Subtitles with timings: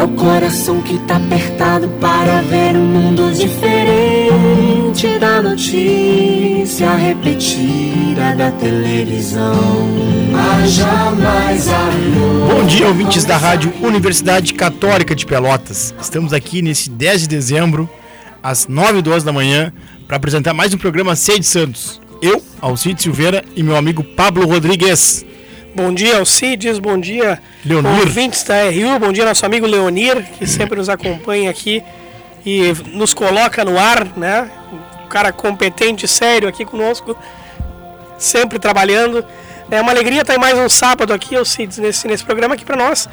[0.00, 8.50] É o coração que tá apertado para ver um mundo diferente da notícia repetida da
[8.50, 9.52] televisão.
[10.34, 12.48] Haja mais amor.
[12.50, 15.94] Bom dia, ouvintes da Rádio Universidade Católica de Pelotas.
[16.00, 17.86] Estamos aqui nesse 10 de dezembro,
[18.42, 19.70] às 9h12 da manhã,
[20.08, 22.00] para apresentar mais um programa Sede Santos.
[22.22, 25.26] Eu, Alcide Silveira e meu amigo Pablo Rodrigues.
[25.74, 26.78] Bom dia, Alcides.
[26.78, 28.00] Bom dia, Leonir.
[28.00, 28.98] ouvintes da RU.
[28.98, 31.82] Bom dia, nosso amigo Leonir, que sempre nos acompanha aqui
[32.44, 34.50] e nos coloca no ar, né?
[35.04, 37.16] Um cara competente, sério aqui conosco,
[38.18, 39.24] sempre trabalhando.
[39.70, 43.08] É uma alegria estar mais um sábado aqui, Alcides, nesse, nesse programa que para nós,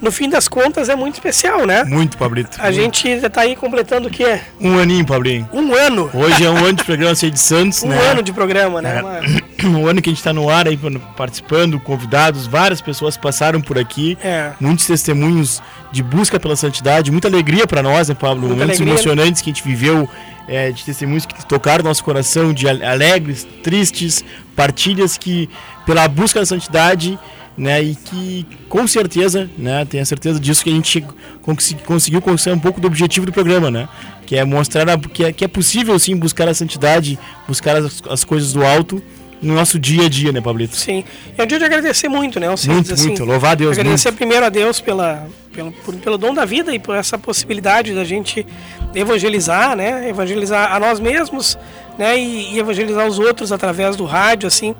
[0.00, 1.84] no fim das contas, é muito especial, né?
[1.84, 2.56] Muito, Pablito.
[2.60, 4.40] A gente está aí completando o quê?
[4.60, 5.48] Um aninho, Pablinho.
[5.52, 6.10] Um ano.
[6.14, 7.98] Hoje é um ano de programa Sede Santos, Um né?
[8.10, 8.98] ano de programa, né?
[8.98, 9.02] É.
[9.02, 9.48] Uma-
[9.80, 10.78] Um ano que a gente está no ar aí
[11.16, 14.16] participando, convidados, várias pessoas passaram por aqui.
[14.22, 14.52] É.
[14.60, 15.60] Muitos testemunhos
[15.90, 18.42] de busca pela santidade, muita alegria para nós, né, Pablo?
[18.46, 18.92] Muita Momentos alegria.
[18.94, 20.08] emocionantes que a gente viveu,
[20.46, 25.50] é, de testemunhos que tocaram nosso coração, de al- alegres, tristes, partilhas que,
[25.84, 27.18] pela busca da santidade,
[27.58, 31.04] né, e que com certeza, né, tenho a certeza disso, que a gente
[31.42, 33.88] conseguiu conseguir um pouco do objetivo do programa, né?
[34.24, 38.00] Que é mostrar a- que, é, que é possível sim buscar a santidade, buscar as,
[38.08, 39.02] as coisas do alto
[39.40, 40.76] no nosso dia a dia, né, Pablito?
[40.76, 41.04] Sim.
[41.36, 42.90] É um dia de agradecer muito, né, Alcides?
[42.90, 43.24] Muito, muito.
[43.24, 44.18] Louvar a Deus, Agradecer muito.
[44.18, 48.04] primeiro a Deus pela, pelo, por- pelo dom da vida e por essa possibilidade da
[48.04, 48.44] gente
[48.94, 50.08] evangelizar, né?
[50.08, 51.58] Evangelizar a nós mesmos,
[51.98, 52.18] né?
[52.18, 54.74] E, e evangelizar os outros através do rádio, assim.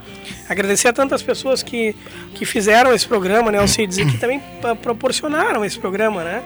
[0.48, 1.94] Agradecer a tantas pessoas que,
[2.34, 3.98] que fizeram esse programa, né, Alcides?
[3.98, 4.40] E que também
[4.82, 6.42] proporcionaram esse programa, né?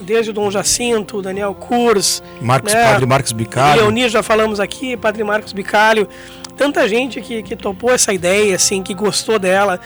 [0.00, 2.84] Desde o Dom Jacinto, o Daniel Kurz, Marcos, né?
[2.84, 3.80] Padre Marcos Bicalho.
[3.80, 6.06] Leonir já falamos aqui, Padre Marcos Bicalho,
[6.56, 9.80] tanta gente que, que topou essa ideia, assim, que gostou dela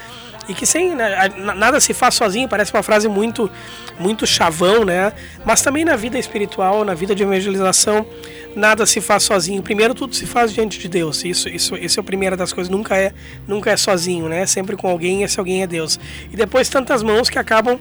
[0.49, 3.51] e que sem né, nada se faz sozinho, parece uma frase muito
[3.99, 5.13] muito chavão, né?
[5.45, 8.07] Mas também na vida espiritual, na vida de evangelização,
[8.57, 9.63] nada se faz sozinho.
[9.63, 11.25] Primeiro tudo se faz diante de Deus.
[11.25, 13.13] Isso isso isso é a primeira das coisas, nunca é
[13.47, 14.47] nunca é sozinho, né?
[14.47, 16.01] Sempre com alguém, esse alguém é Deus.
[16.33, 17.79] E depois tantas mãos que acabam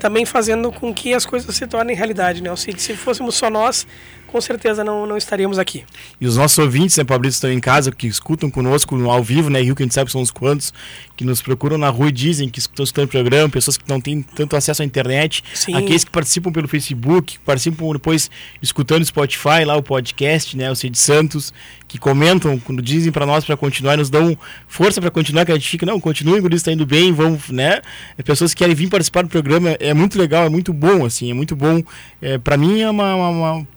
[0.00, 2.50] também fazendo com que as coisas se tornem realidade, né?
[2.50, 3.86] Ou seja, se fôssemos só nós,
[4.28, 5.84] com certeza não, não estaríamos aqui.
[6.20, 9.50] E os nossos ouvintes, né, Pablito, estão em casa, que escutam conosco no ao vivo,
[9.50, 10.72] né, Rio, que a gente sabe são uns quantos,
[11.16, 14.00] que nos procuram na rua e dizem que estão escutando o programa, pessoas que não
[14.00, 15.74] têm tanto acesso à internet, Sim.
[15.74, 18.30] aqueles que participam pelo Facebook, participam depois
[18.62, 21.52] escutando o Spotify, lá o podcast, né, o Cid Santos,
[21.88, 24.36] que comentam, quando dizem para nós para continuar, nos dão
[24.68, 27.80] força para continuar, que a gente fica, não, continue, o está indo bem, vamos, né,
[28.18, 31.30] é pessoas que querem vir participar do programa, é muito legal, é muito bom, assim,
[31.30, 31.82] é muito bom,
[32.20, 33.68] é, para mim é uma- uma- uma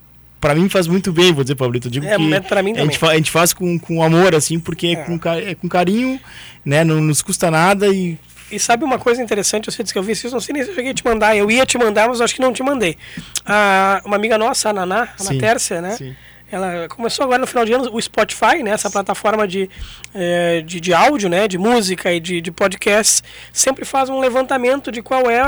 [0.42, 1.88] Pra mim faz muito bem, vou dizer, Pablito.
[1.88, 2.98] Eu digo É, que mas pra mim a, gente também.
[2.98, 4.96] fa- a gente faz com, com amor, assim, porque é, É.
[4.98, 6.20] com, é com carinho,
[6.66, 6.84] né?
[6.84, 8.18] Não nos custa nada e.
[8.52, 10.70] E sabe uma coisa interessante, eu sei que eu vi, isso não sei nem se
[10.72, 12.98] eu cheguei a te mandar, eu ia te mandar, mas acho que não te mandei.
[13.46, 15.92] Ah, uma amiga nossa, a Naná, a Sim, Natércia, né?
[15.92, 16.14] sim.
[16.52, 18.72] Ela começou agora no final de ano o Spotify, né?
[18.72, 19.70] Essa plataforma de,
[20.14, 21.48] eh, de, de áudio, né?
[21.48, 23.24] De música e de, de podcasts,
[23.54, 25.42] sempre faz um levantamento de qual é,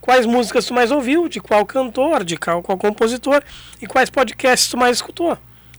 [0.00, 3.40] quais músicas tu mais ouviu, de qual cantor, de qual, qual compositor
[3.80, 5.38] e quais podcasts tu mais escutou,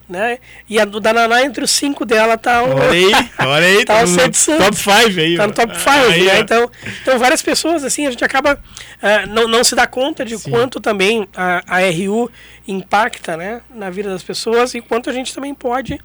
[0.10, 0.38] né?
[0.70, 2.70] E a do da Naná, entre os cinco dela, tá o...
[2.76, 4.46] Olha aí, olha aí, Tá tá no Santos.
[4.46, 5.38] top 5 aí.
[5.38, 6.34] Tá no top 5, Aí, né?
[6.38, 6.42] ó.
[6.42, 6.72] Então,
[7.02, 8.60] então, várias pessoas, assim, a gente acaba.
[9.02, 10.52] eh, não, não se dá conta de Sim.
[10.52, 12.30] quanto também a, a RU
[12.68, 13.62] impacta, né?
[13.74, 16.00] Na vida das pessoas e quanto a gente também pode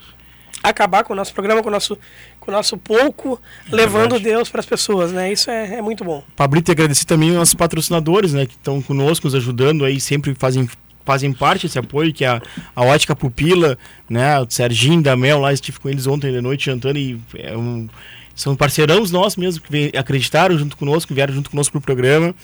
[0.62, 1.96] acabar com o nosso programa, com o nosso,
[2.40, 4.24] com o nosso pouco, levando verdade.
[4.24, 5.32] Deus para as pessoas, né?
[5.32, 6.22] Isso é, é muito bom.
[6.34, 8.44] Pablito, agradecer também aos nossos patrocinadores, né?
[8.46, 10.68] Que estão conosco, nos ajudando aí, sempre fazem
[11.08, 12.42] fazem parte desse apoio, que é a,
[12.76, 13.78] a Ótica Pupila,
[14.10, 14.38] né?
[14.40, 17.88] O Serginho da Mel lá, estive com eles ontem de noite jantando e é um,
[18.34, 22.34] são parceirãos nossos mesmo, que vem- acreditaram junto conosco, vieram junto conosco pro programa.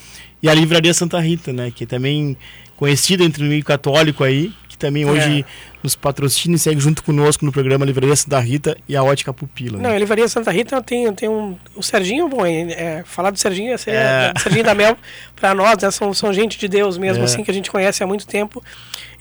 [0.41, 1.69] E a Livraria Santa Rita, né?
[1.69, 2.35] Que é também
[2.75, 5.45] conhecida entre o meio católico aí, que também hoje
[5.81, 9.77] nos patrocina e segue junto conosco no programa Livraria Santa Rita e a Ótica Pupila.
[9.77, 9.95] Não, né?
[9.95, 11.57] a Livraria Santa Rita tem, tem um.
[11.75, 14.33] O Serginho, bom, é, é, falar do Serginho seria É.
[14.33, 14.97] do Serginho da Mel
[15.35, 15.89] para nós, né?
[15.91, 17.25] São, são gente de Deus mesmo, É.
[17.25, 18.61] assim, que a gente conhece há muito tempo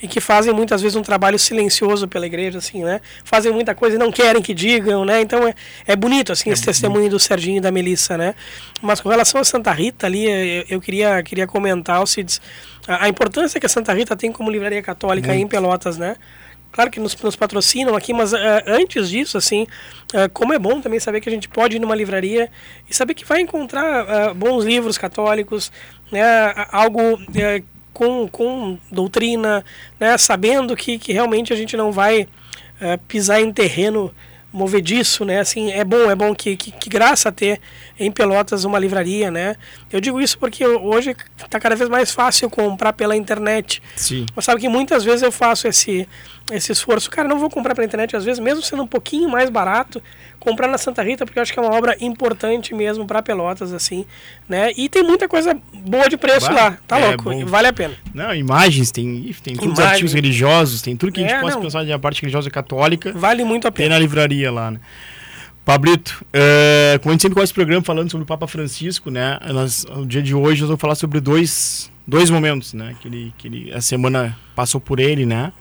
[0.04, 3.00] e que fazem muitas vezes um trabalho silencioso pela igreja, assim, né?
[3.24, 5.22] Fazem muita coisa e não querem que digam, né?
[5.22, 5.54] Então é,
[5.86, 8.34] é bonito, assim, esse testemunho do Serginho e da Melissa, né?
[8.82, 12.38] Mas com relação a Santa Rita ali, eu, eu queria, queria comentar, Alcides,
[12.86, 16.16] a, a importância que a Santa Rita tem como livraria católica aí em Pelotas, né?
[16.70, 18.36] claro que nos, nos patrocinam aqui, mas uh,
[18.66, 19.62] antes disso, assim,
[20.12, 22.50] uh, como é bom também saber que a gente pode ir numa livraria
[22.90, 25.70] e saber que vai encontrar uh, bons livros católicos,
[26.10, 26.20] né,
[26.72, 27.16] algo
[27.94, 29.64] com, com doutrina,
[29.98, 32.28] né, sabendo que, que realmente a gente não vai
[33.08, 34.12] pisar em terreno
[34.54, 35.40] movediço, né?
[35.40, 37.60] Assim, é bom, é bom que, que, que, graça ter
[37.98, 39.56] em Pelotas uma livraria, né?
[39.90, 43.82] Eu digo isso porque hoje está cada vez mais fácil comprar pela internet.
[43.96, 44.26] Sim.
[44.34, 46.08] Mas sabe que muitas vezes eu faço esse
[46.50, 47.10] esse esforço.
[47.10, 50.02] Cara, não vou comprar pela internet, às vezes, mesmo sendo um pouquinho mais barato,
[50.38, 53.72] comprar na Santa Rita, porque eu acho que é uma obra importante mesmo para Pelotas,
[53.72, 54.04] assim,
[54.48, 54.70] né?
[54.76, 57.46] E tem muita coisa boa de preço vale, lá, tá é, louco, bom.
[57.46, 57.94] vale a pena.
[58.12, 61.54] Não, imagens, tem, tem todos os artigos religiosos, tem tudo que a gente é, possa
[61.56, 61.62] não.
[61.62, 63.12] pensar de parte religiosa católica.
[63.12, 63.88] Vale muito a pena.
[63.88, 64.80] Tem na livraria lá, né?
[65.64, 69.38] Pablito, é, como a gente sempre começa o programa falando sobre o Papa Francisco, né?
[69.48, 72.94] Nós, no dia de hoje nós vamos falar sobre dois, dois momentos, né?
[73.00, 75.54] Que, ele, que ele, a semana passou por ele, né?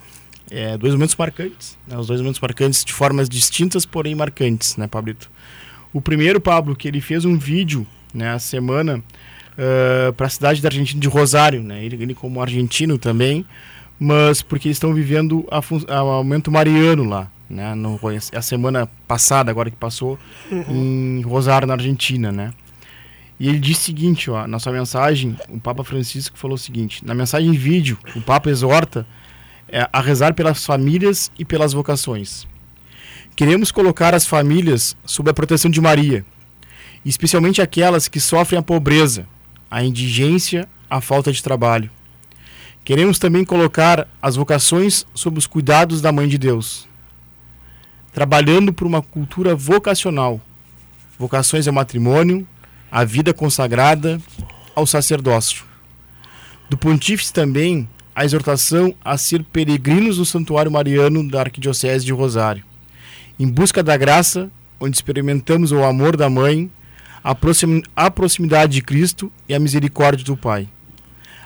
[0.53, 1.97] É, dois momentos marcantes, né?
[1.97, 5.29] os dois momentos marcantes de formas distintas, porém marcantes, né, Pablito?
[5.91, 10.61] O primeiro, Pablo, que ele fez um vídeo, né, a semana, uh, para a cidade
[10.61, 13.43] da Argentina de Rosário, né, ele, ele como argentino também,
[13.99, 17.99] mas porque eles estão vivendo o aumento mariano lá, né, no,
[18.35, 20.19] a semana passada, agora que passou,
[20.51, 21.19] uhum.
[21.19, 22.53] em Rosário, na Argentina, né.
[23.39, 27.03] E ele disse o seguinte, ó, na sua mensagem, o Papa Francisco falou o seguinte,
[27.03, 29.05] na mensagem em vídeo, o Papa exorta
[29.67, 32.47] é, a rezar pelas famílias e pelas vocações.
[33.35, 36.25] Queremos colocar as famílias sob a proteção de Maria,
[37.03, 39.27] especialmente aquelas que sofrem a pobreza,
[39.69, 41.89] a indigência, a falta de trabalho.
[42.85, 46.87] Queremos também colocar as vocações sob os cuidados da Mãe de Deus,
[48.13, 50.39] trabalhando por uma cultura vocacional.
[51.17, 52.45] Vocações ao matrimônio,
[52.91, 54.21] à vida consagrada,
[54.75, 55.63] ao sacerdócio.
[56.69, 62.63] Do pontífice também a exortação a ser peregrinos no Santuário Mariano da Arquidiocese de Rosário,
[63.39, 66.69] em busca da graça, onde experimentamos o amor da Mãe,
[67.23, 70.67] a, proxim a proximidade de Cristo e a misericórdia do Pai.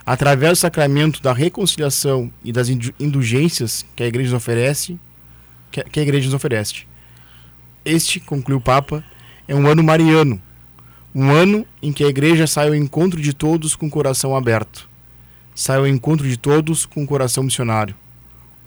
[0.06, 4.98] Através do sacramento da reconciliação e das indulgências que a Igreja nos oferece,
[5.72, 6.86] que a Igreja nos oferece.
[7.84, 9.04] Este, conclui o Papa,
[9.48, 10.42] é um ano mariano,
[11.14, 14.87] um ano em que a Igreja sai ao encontro de todos com o coração aberto
[15.58, 17.96] sai ao encontro de todos com o coração missionário,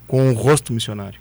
[0.05, 1.17] com o rosto missionário.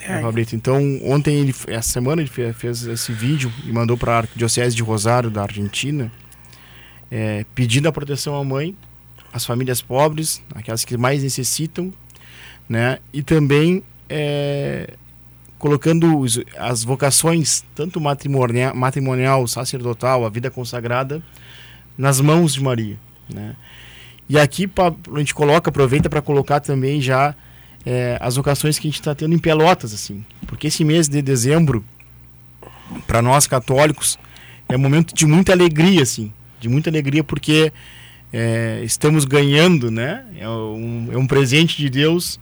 [0.00, 0.20] É.
[0.20, 0.56] Fabrício.
[0.56, 4.74] Então, ontem, ele, essa semana, ele fez, fez esse vídeo e mandou para a Arquidiocese
[4.74, 6.10] de Rosário, da Argentina,
[7.08, 8.76] é, pedindo a proteção à mãe,
[9.32, 11.94] às famílias pobres, aquelas que mais necessitam,
[12.68, 12.98] né?
[13.12, 14.94] e também é,
[15.56, 21.22] colocando os, as vocações, tanto matrimonial, matrimonial, sacerdotal, a vida consagrada,
[21.96, 22.98] nas mãos de Maria.
[23.32, 23.54] Né?
[24.28, 27.34] E aqui a gente coloca, aproveita para colocar também já
[27.84, 30.24] é, as vocações que a gente está tendo em Pelotas, assim.
[30.46, 31.84] Porque esse mês de dezembro,
[33.06, 34.18] para nós católicos,
[34.68, 36.32] é um momento de muita alegria, assim.
[36.58, 37.72] De muita alegria porque
[38.32, 40.24] é, estamos ganhando, né?
[40.38, 42.40] É um, é um presente de Deus,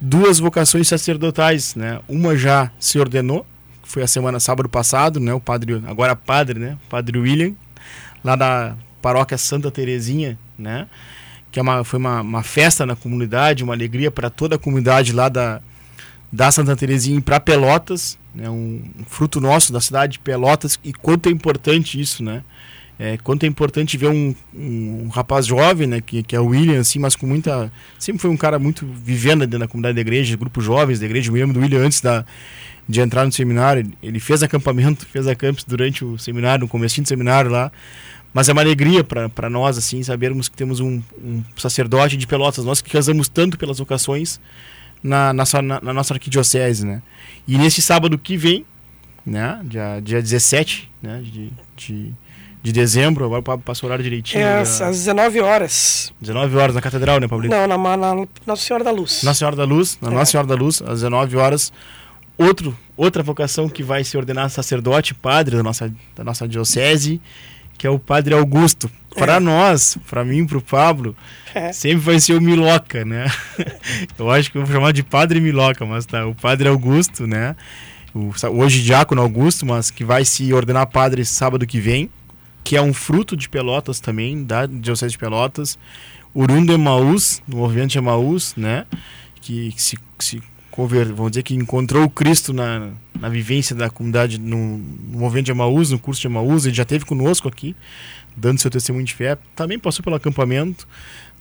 [0.00, 2.00] duas vocações sacerdotais, né?
[2.08, 3.44] Uma já se ordenou,
[3.82, 5.34] foi a semana sábado passado, né?
[5.34, 6.78] O padre, agora padre, né?
[6.88, 7.54] Padre William,
[8.22, 10.86] lá da paróquia Santa Terezinha, né?
[11.50, 15.12] Que é uma, foi uma, uma festa na comunidade, uma alegria para toda a comunidade
[15.12, 15.60] lá da,
[16.32, 18.48] da Santa Terezinha para Pelotas, né?
[18.48, 22.42] Um, um, fruto nosso da cidade de Pelotas e quanto é importante isso, né?
[23.00, 26.46] É, quanto é importante ver um, um, um, rapaz jovem, né, que, que é o
[26.46, 27.70] William, assim, mas com muita.
[27.96, 31.28] Sempre foi um cara muito vivendo dentro da comunidade da igreja, grupos jovens da igreja.
[31.28, 32.24] Eu me lembro do William antes da,
[32.88, 33.88] de entrar no seminário.
[34.02, 37.70] Ele fez acampamento, fez acampos durante o seminário, no começo do seminário lá.
[38.32, 42.64] Mas é uma alegria para nós, assim, sabermos que temos um, um, sacerdote de Pelotas,
[42.64, 44.38] nós que casamos tanto pelas vocações
[45.02, 47.02] na, na, na, na nossa arquidiocese, né?
[47.46, 48.66] E nesse sábado que vem,
[49.24, 52.14] né, dia, dia 17 né, de, de,
[52.62, 54.42] de dezembro, agora passou o horário direitinho.
[54.42, 56.12] É, às, às 19 horas.
[56.20, 57.54] 19 horas na catedral, né, Pablito?
[57.54, 59.22] Não, na, na Nossa Senhora da Luz.
[59.22, 60.14] Nossa Senhora da Luz, na é.
[60.14, 61.72] Nossa Senhora da Luz, às 19 horas.
[62.36, 67.20] Outro, outra vocação que vai se ordenar sacerdote, padre da nossa, da nossa diocese
[67.78, 68.90] que é o Padre Augusto.
[69.14, 69.40] Para é.
[69.40, 71.16] nós, para mim, para o Pablo,
[71.54, 71.72] é.
[71.72, 73.26] sempre vai ser o Miloca, né?
[74.18, 77.56] eu acho que eu vou chamar de Padre Miloca, mas tá, o Padre Augusto, né?
[78.14, 82.10] O, hoje Diácono Augusto, mas que vai se ordenar padre sábado que vem,
[82.62, 85.78] que é um fruto de Pelotas também, da Diocese de Pelotas.
[86.36, 88.84] Urundo Emaús, do movimento Emaús, né?
[89.40, 90.42] Que, que se, se
[90.86, 95.50] vamos dizer que encontrou o Cristo na, na vivência da comunidade no, no movimento de
[95.50, 97.74] Emaús, no curso de Emaús, ele já esteve conosco aqui,
[98.36, 100.86] dando seu testemunho de fé, também passou pelo acampamento,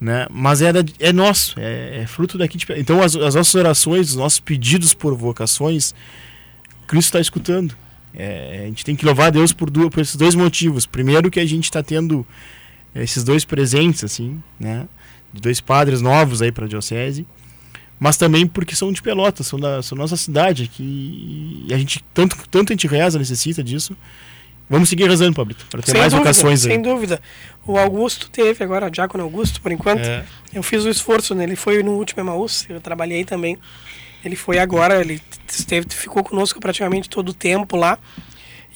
[0.02, 0.26] né?
[0.32, 2.58] Mas é, é nosso, é, é, fruto daqui.
[2.58, 5.94] De, então as, as, nossas orações, os nossos pedidos por vocações,
[6.88, 7.76] Cristo está escutando.
[8.16, 10.88] É, a gente tem que louvar a Deus por, duas, por esses dois motivos.
[10.88, 12.26] Primeiro que a gente está tendo
[12.96, 14.88] esses dois presentes, assim, né?
[15.32, 17.26] De dois padres novos aí para a diocese
[18.00, 22.04] mas também porque são de Pelotas, são da são nossa cidade aqui e a gente
[22.14, 23.96] tanto tanto a gente reza necessita disso.
[24.70, 26.74] Vamos seguir rezando, Pablito, para ter sem mais dúvida, vocações aí.
[26.74, 27.22] Sem dúvida.
[27.66, 30.02] O Augusto teve agora, o Diácono Augusto, por enquanto.
[30.02, 30.26] É.
[30.54, 33.58] Eu fiz o esforço nele, foi no último Emaús, eu trabalhei também.
[34.26, 37.98] Ele foi agora, ele esteve, ficou conosco praticamente todo o tempo lá.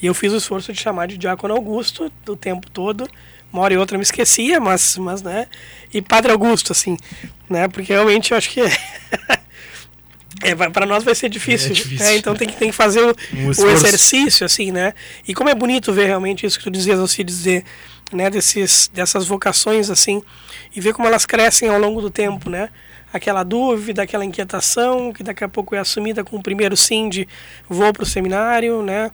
[0.00, 3.06] E eu fiz o esforço de chamar de Diácono Augusto o tempo todo.
[3.52, 5.46] Uma hora e outra eu me esquecia, mas, mas né?
[5.92, 6.96] E Padre Augusto, assim,
[7.50, 7.68] né?
[7.68, 8.60] Porque realmente eu acho que
[10.42, 11.70] é, para nós vai ser difícil.
[11.70, 12.06] É difícil.
[12.06, 14.94] É, então tem que, tem que fazer o, um o, exercício, assim, né?
[15.28, 17.62] E como é bonito ver realmente isso que tu dizias, se dizer,
[18.10, 18.30] né?
[18.30, 20.22] Desses, dessas vocações, assim,
[20.74, 22.70] e ver como elas crescem ao longo do tempo, né?
[23.12, 27.28] Aquela dúvida, aquela inquietação, que daqui a pouco é assumida com o primeiro sim de
[27.68, 29.10] vou para o seminário, né?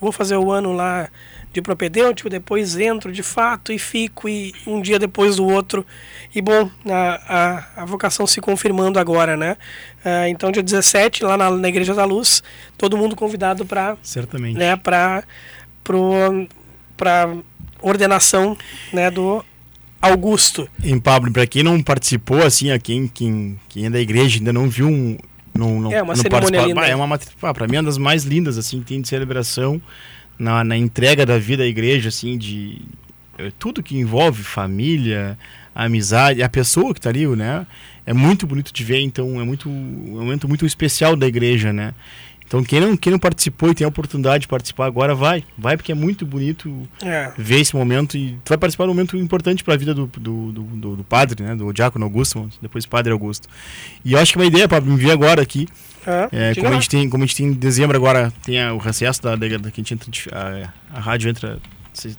[0.00, 1.10] Vou fazer o ano lá
[1.52, 5.84] de propedêutico, depois entro de fato e fico, e um dia depois do outro.
[6.34, 9.56] E bom, a, a, a vocação se confirmando agora, né?
[10.04, 12.42] Uh, então, dia 17, lá na, na Igreja da Luz,
[12.78, 13.96] todo mundo convidado para.
[14.02, 14.56] Certamente.
[14.56, 15.24] Né, para
[17.82, 18.56] ordenação
[18.92, 19.44] né, do
[20.00, 20.68] Augusto.
[20.84, 24.52] Em Pablo, para quem não participou, assim, a quem, quem, quem é da igreja ainda
[24.52, 25.18] não viu um.
[25.52, 26.86] Não, não, é uma cerimônia linda.
[26.86, 27.18] é uma
[27.52, 29.82] para mim é uma das mais lindas assim que tem de celebração
[30.40, 32.80] na, na entrega da vida à igreja, assim, de
[33.36, 35.38] eh, tudo que envolve família,
[35.74, 37.66] amizade, a pessoa que está ali, né?
[38.06, 41.74] É muito bonito de ver, então é muito é um momento muito especial da igreja,
[41.74, 41.92] né?
[42.50, 45.44] Então quem não, quem não participou e tem a oportunidade de participar agora, vai.
[45.56, 47.30] Vai porque é muito bonito é.
[47.38, 50.06] ver esse momento e tu vai participar de um momento importante para a vida do,
[50.06, 51.54] do, do, do, padre, né?
[51.54, 53.48] Do diácono Augusto, depois padre Augusto.
[54.04, 55.68] E eu acho que é uma ideia, Pablo, me vir agora aqui
[56.32, 58.78] é, como, a gente tem, como a gente tem em dezembro agora, tem a, o
[58.78, 60.10] recesso da, da, da, que a gente entra,
[60.92, 61.58] a, a rádio entra.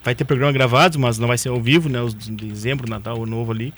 [0.03, 2.01] Vai ter programa gravado, mas não vai ser ao vivo, né?
[2.01, 3.73] Os de dezembro, Natal, o novo ali.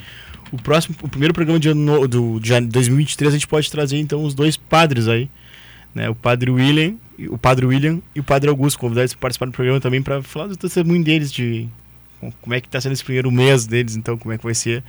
[0.52, 4.24] O próximo, o primeiro programa de, ano, do, de 2023 a gente pode trazer então
[4.24, 5.30] os dois padres aí,
[5.94, 6.10] né?
[6.10, 6.96] O padre William,
[7.30, 10.48] o padre William e o padre Augusto, convidados para participar do programa também para falar
[10.48, 11.68] do testemunho deles de
[12.42, 14.84] como é que está sendo esse primeiro mês deles, então como é que vai ser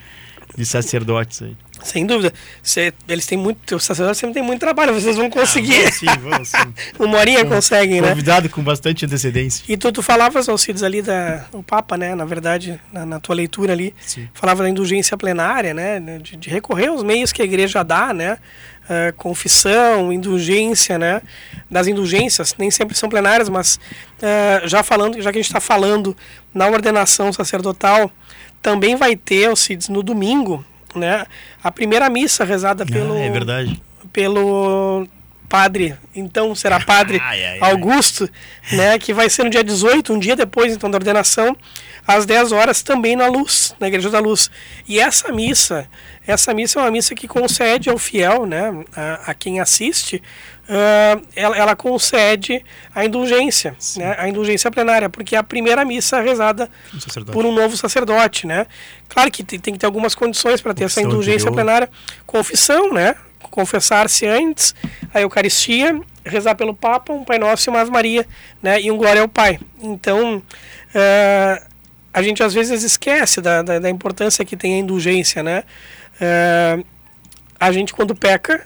[0.57, 1.57] de sacerdotes aí.
[1.83, 2.33] Sem dúvida.
[2.63, 3.77] Cê, eles têm muito.
[3.77, 5.85] Os sacerdotes sempre têm muito trabalho, vocês vão conseguir.
[5.85, 6.75] Ah, sim, vamos sim.
[6.99, 8.11] Uma horinha conseguem, né?
[8.11, 9.65] Convidado com bastante antecedência.
[9.69, 11.47] E tu, tu falavas, Alcides, ali da.
[11.53, 12.15] O Papa, né?
[12.15, 14.29] Na verdade, na, na tua leitura ali, sim.
[14.33, 16.01] falava da indulgência plenária, né?
[16.23, 18.39] De, de, recorrer aos meios que a igreja dá, né?
[18.85, 21.23] Uh, confissão, indulgência, né?
[21.71, 23.81] Das indulgências, nem sempre são plenárias, mas
[24.19, 26.15] uh, já falando, já que a gente está falando
[26.53, 28.11] na ordenação sacerdotal,
[28.61, 30.63] também vai ter, Alcides, no domingo,
[30.95, 31.25] né?
[31.63, 33.15] A primeira missa rezada pelo.
[33.15, 33.83] Ah, é verdade.
[34.13, 35.09] Pelo
[35.49, 38.29] padre, então será padre ai, ai, Augusto,
[38.71, 38.77] ai.
[38.77, 41.57] né, que vai ser no dia 18, um dia depois então da ordenação,
[42.07, 44.51] às 10 horas também na Luz, na Igreja da Luz.
[44.87, 45.89] E essa missa,
[46.27, 50.23] essa missa é uma missa que concede ao fiel, né, a, a quem assiste,
[50.69, 56.21] uh, ela, ela, concede a indulgência, né, a indulgência plenária, porque é a primeira missa
[56.21, 58.67] rezada um por um novo sacerdote, né.
[59.09, 61.89] Claro que tem, tem que ter algumas condições para ter essa indulgência plenária,
[62.27, 63.15] confissão, né,
[63.51, 64.75] confessar-se antes,
[65.13, 68.27] a Eucaristia, rezar pelo Papa, um Pai Nosso e uma Ave Maria,
[68.63, 69.59] né, e um Glória ao Pai.
[69.81, 71.75] Então, uh,
[72.13, 75.65] a gente às vezes esquece da, da, da importância que tem a indulgência, né?
[76.15, 76.85] Uh,
[77.59, 78.65] a gente quando peca,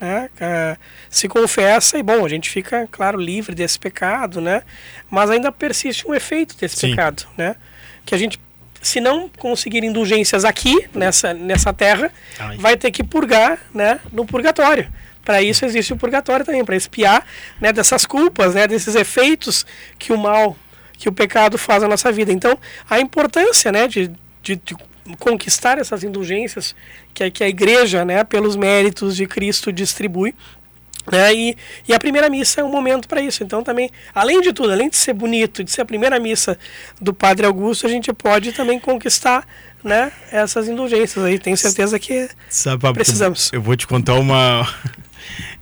[0.00, 0.78] né, uh,
[1.10, 4.62] se confessa e bom, a gente fica, claro, livre desse pecado, né?
[5.10, 6.90] Mas ainda persiste um efeito desse Sim.
[6.90, 7.56] pecado, né?
[8.04, 8.38] Que a gente
[8.86, 12.56] se não conseguir indulgências aqui, nessa, nessa terra, Ai.
[12.58, 14.88] vai ter que purgar né, no purgatório.
[15.24, 17.26] Para isso existe o purgatório também, para espiar
[17.60, 19.66] né, dessas culpas, né, desses efeitos
[19.98, 20.56] que o mal,
[20.92, 22.32] que o pecado faz na nossa vida.
[22.32, 22.56] Então,
[22.88, 24.08] a importância né, de,
[24.40, 24.76] de, de
[25.18, 26.72] conquistar essas indulgências
[27.12, 30.32] que, a, que a igreja, né, pelos méritos de Cristo, distribui
[31.10, 31.34] né?
[31.34, 31.56] E,
[31.88, 33.42] e a primeira missa é um momento para isso.
[33.42, 36.58] Então, também, além de tudo, além de ser bonito, de ser a primeira missa
[37.00, 39.46] do Padre Augusto, a gente pode também conquistar
[39.82, 41.38] né, essas indulgências aí.
[41.38, 43.50] Tenho certeza que Sabe, precisamos.
[43.52, 44.66] Eu vou te contar uma.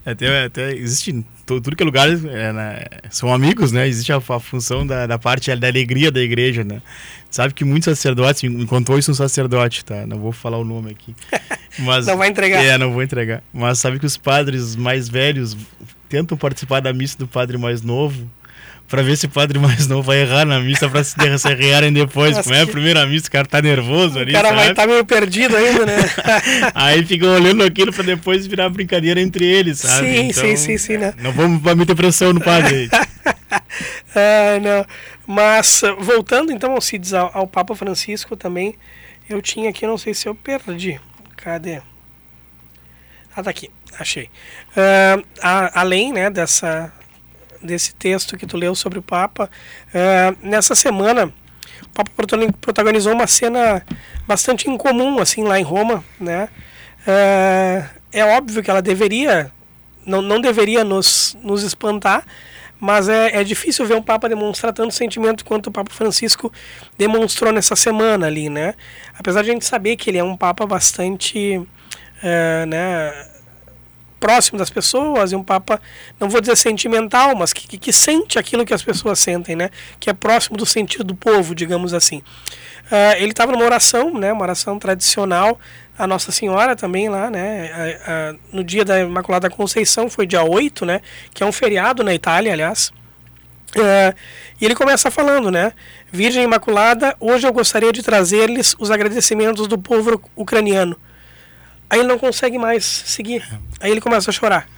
[0.05, 3.89] Até, até existe tudo que é lugar é, né, são amigos, né?
[3.89, 6.83] Existe a, a função da, da, parte da alegria da igreja, né?
[7.35, 10.07] Sabe que muitos sacerdotes, me contou isso um sacerdote, tá?
[10.07, 11.13] Não vou falar o nome aqui.
[11.81, 12.65] Mas, não vai entregar.
[12.65, 13.43] É, não vou entregar.
[13.53, 15.57] Mas sabe que os padres mais velhos
[16.09, 18.31] tentam participar da missa do padre mais novo
[18.89, 22.39] para ver se o padre mais novo vai errar na missa para se derrearem depois.
[22.39, 24.31] Como é a primeira missa, o cara tá nervoso ali.
[24.31, 24.61] O cara sabe?
[24.61, 25.97] vai estar tá meio perdido ainda, né?
[26.73, 30.07] Aí ficam olhando aquilo para depois virar brincadeira entre eles, sabe?
[30.07, 31.13] Sim, então, sim, sim, sim, né?
[31.21, 32.89] Não vamos meter pressão no padre
[34.15, 34.87] ah, não.
[35.27, 38.77] Mas, voltando então ao Cides, ao, ao Papa Francisco também,
[39.29, 41.01] eu tinha aqui, não sei se eu perdi.
[41.37, 41.81] Cadê?
[43.35, 44.31] Ah, tá aqui, achei.
[44.71, 46.93] Uh, a, além né, dessa,
[47.63, 49.51] desse texto que tu leu sobre o Papa,
[49.89, 51.33] uh, nessa semana
[51.83, 52.11] o Papa
[52.61, 53.85] protagonizou uma cena
[54.27, 56.49] bastante incomum assim lá em Roma, né?
[57.07, 59.51] Uh, é óbvio que ela deveria,
[60.07, 62.25] não, não deveria nos, nos espantar,
[62.81, 66.53] mas é, é difícil ver um Papa demonstrar tanto sentimento quanto o Papa Francisco
[66.99, 68.75] demonstrou nessa semana ali, né?
[69.19, 73.34] Apesar de a gente saber que ele é um Papa bastante, uh, né?
[74.25, 75.79] Próximo das pessoas e um Papa,
[76.19, 79.69] não vou dizer sentimental, mas que, que, que, sente aquilo que as pessoas sentem, né?
[80.01, 82.23] Que é próximo do sentido do povo, digamos assim.
[82.87, 84.33] Uh, ele estava numa oração, né?
[84.33, 85.61] Uma oração tradicional,
[85.99, 87.71] a Nossa Senhora também lá, né?
[87.71, 91.03] Uh, uh, no dia da Imaculada Conceição, foi dia 8, né?
[91.35, 92.95] Que é um feriado na Itália, aliás.
[94.59, 95.75] e ele começa falando, né?
[96.11, 100.97] Virgem Imaculada, hoje eu gostaria de trazer-lhes os agradecimentos do povo ucraniano
[101.89, 103.47] Aí ele não consegue mais seguir.
[103.81, 104.69] Aí ele começa a chorar.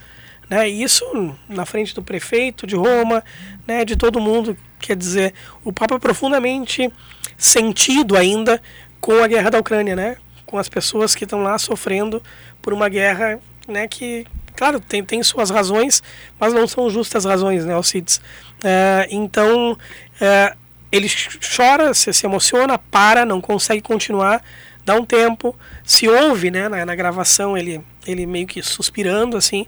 [0.49, 0.67] Né?
[0.67, 1.05] Isso
[1.47, 3.23] na frente do prefeito de Roma,
[3.65, 3.83] né?
[3.83, 4.57] de todo mundo.
[4.79, 5.33] Quer dizer,
[5.63, 6.91] o Papa é profundamente
[7.37, 8.61] sentido ainda
[8.99, 10.17] com a guerra da Ucrânia, né?
[10.45, 12.21] com as pessoas que estão lá sofrendo
[12.61, 13.87] por uma guerra né?
[13.87, 16.01] que, claro, tem, tem suas razões,
[16.39, 18.21] mas não são justas razões, né, Alcides?
[18.63, 19.77] É, então,
[20.21, 20.55] é,
[20.91, 21.07] ele
[21.55, 24.41] chora, se, se emociona, para, não consegue continuar
[24.87, 25.53] dá um tempo,
[25.83, 29.67] se ouve né, na, na gravação ele, ele meio que suspirando assim,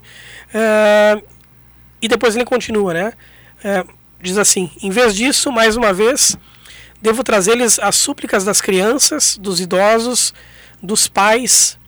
[0.54, 1.22] uh,
[2.00, 3.12] e depois ele continua, né?
[3.62, 6.38] Uh, diz assim: em vez disso, mais uma vez,
[7.02, 10.32] devo trazer-lhes as súplicas das crianças, dos idosos,
[10.82, 11.78] dos pais.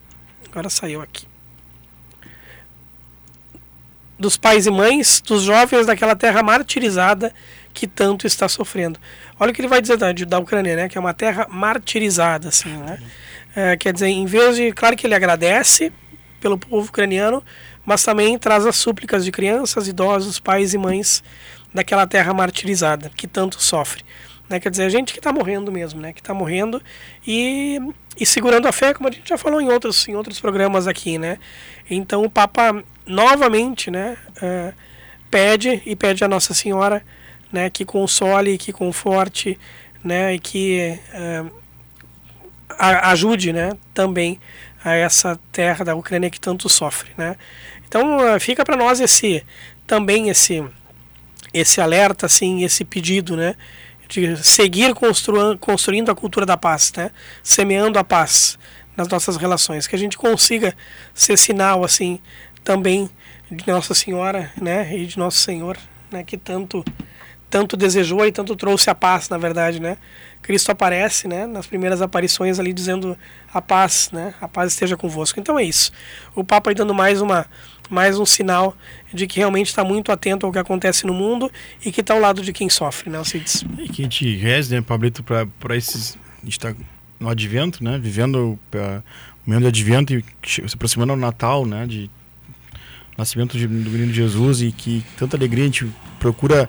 [0.51, 1.25] Agora saiu aqui.
[4.19, 7.33] Dos pais e mães, dos jovens daquela terra martirizada
[7.73, 8.99] que tanto está sofrendo.
[9.39, 10.89] Olha o que ele vai dizer da, da Ucrânia, né?
[10.89, 12.99] Que é uma terra martirizada, assim, né?
[13.55, 15.91] É, quer dizer, em vez de, claro que ele agradece
[16.39, 17.43] pelo povo ucraniano,
[17.85, 21.23] mas também traz as súplicas de crianças, idosos, pais e mães
[21.73, 24.03] daquela terra martirizada que tanto sofre.
[24.49, 24.59] Né?
[24.59, 26.13] Quer dizer, a gente que está morrendo mesmo, né?
[26.13, 26.81] Que está morrendo
[27.25, 27.79] e,
[28.19, 31.17] e segurando a fé, como a gente já falou em outros, em outros programas aqui,
[31.17, 31.37] né?
[31.89, 34.17] Então o Papa novamente, né?
[34.37, 34.73] Uh,
[35.29, 37.03] pede e pede a Nossa Senhora
[37.53, 39.59] né, que console, que conforte,
[40.03, 41.51] né, e que uh,
[42.77, 44.39] ajude, né, também
[44.83, 47.37] a essa terra da Ucrânia que tanto sofre, né.
[47.87, 49.45] Então uh, fica para nós esse
[49.85, 50.65] também esse
[51.53, 53.55] esse alerta, assim, esse pedido, né,
[54.09, 57.11] de seguir construindo, construindo a cultura da paz, né,
[57.43, 58.57] semeando a paz
[58.97, 60.75] nas nossas relações, que a gente consiga
[61.13, 62.19] ser sinal, assim,
[62.63, 63.07] também
[63.51, 65.77] de Nossa Senhora, né, e de Nosso Senhor,
[66.11, 66.83] né, que tanto
[67.53, 69.99] tanto desejou e tanto trouxe a paz, na verdade, né?
[70.41, 73.15] Cristo aparece, né, nas primeiras aparições ali dizendo
[73.53, 74.33] a paz, né?
[74.41, 75.39] A paz esteja convosco.
[75.39, 75.91] Então é isso.
[76.33, 77.45] O Papa aí dando mais uma
[77.91, 78.75] mais um sinal
[79.13, 81.51] de que realmente está muito atento ao que acontece no mundo
[81.85, 83.63] e que está ao lado de quem sofre, né, Alcides?
[83.77, 86.17] E que a gente reze, né, Pablito, para esses...
[86.41, 86.73] A gente está
[87.19, 88.37] no advento, né, vivendo
[88.73, 89.03] uh,
[89.45, 92.09] o momento de advento e se aproximando ao Natal, né, de
[93.15, 95.87] nascimento de, do menino Jesus e que tanta alegria a gente
[96.19, 96.67] procura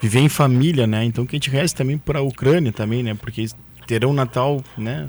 [0.00, 1.04] viver em família, né?
[1.04, 3.14] Então que a gente reze também para a Ucrânia também, né?
[3.14, 3.46] Porque
[3.86, 5.08] terão um Natal, né?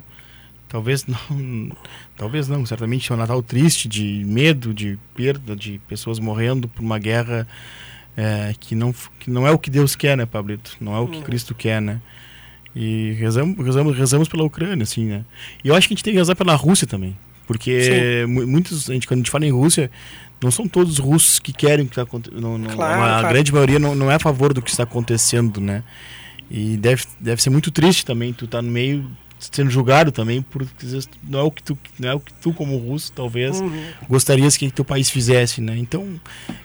[0.68, 1.18] Talvez não,
[2.16, 6.82] talvez não, certamente é um Natal triste, de medo, de perda, de pessoas morrendo por
[6.82, 7.48] uma guerra
[8.16, 10.76] é, que, não, que não é o que Deus quer, né, Pablito?
[10.80, 11.24] Não é o que uhum.
[11.24, 12.02] Cristo quer, né?
[12.76, 15.26] E rezamos, rezamos, rezamos pela Ucrânia, assim, né?
[15.64, 17.18] E eu acho que a gente tem que rezar pela Rússia também.
[17.46, 19.92] Porque muitos, a gente, quando a gente fala em Rússia,
[20.42, 22.42] não são todos os russos que querem que está acontecendo.
[22.42, 23.30] Claro, a claro.
[23.30, 25.84] grande maioria não, não é a favor do que está acontecendo, né?
[26.50, 30.68] E deve, deve ser muito triste também tu tá no meio sendo julgado também por
[31.24, 33.84] não é o que tu não é o que tu como russo talvez uhum.
[34.08, 36.20] gostarias que teu país fizesse né então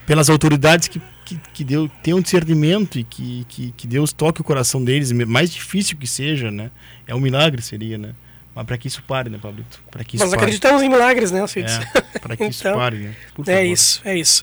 [0.05, 4.45] pelas autoridades que que, que Deus tenham discernimento e que, que, que Deus toque o
[4.45, 6.71] coração deles mais difícil que seja né
[7.07, 8.15] é um milagre seria né
[8.57, 9.83] Mas para que isso pare, né, Pablito?
[9.91, 11.79] Para que isso Nós acreditamos em milagres, né, Alcides?
[11.79, 13.15] É, para que então, isso pare, né?
[13.35, 14.43] Por é isso, é isso.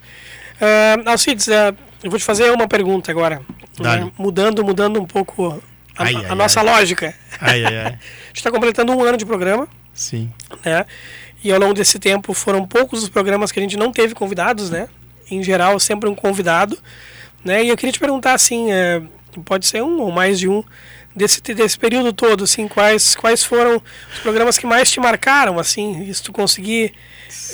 [0.61, 3.41] Uh, Alcides, uh, eu vou te fazer uma pergunta agora.
[3.79, 4.11] Né?
[4.15, 5.59] Mudando, mudando um pouco
[5.97, 6.65] a, ai, a ai, nossa ai.
[6.67, 7.15] lógica.
[7.41, 7.85] Ai, ai, ai.
[7.87, 9.67] a gente está completando um ano de programa.
[9.95, 10.31] Sim.
[10.63, 10.85] Né?
[11.43, 14.69] E ao longo desse tempo foram poucos os programas que a gente não teve convidados,
[14.69, 14.89] né?
[15.31, 16.77] Em geral, sempre um convidado.
[17.43, 17.63] Né?
[17.63, 19.01] E eu queria te perguntar assim, é,
[19.43, 20.63] pode ser um ou mais de um,
[21.15, 23.81] desse, desse período todo, assim, quais, quais foram
[24.13, 26.93] os programas que mais te marcaram, assim, se tu conseguir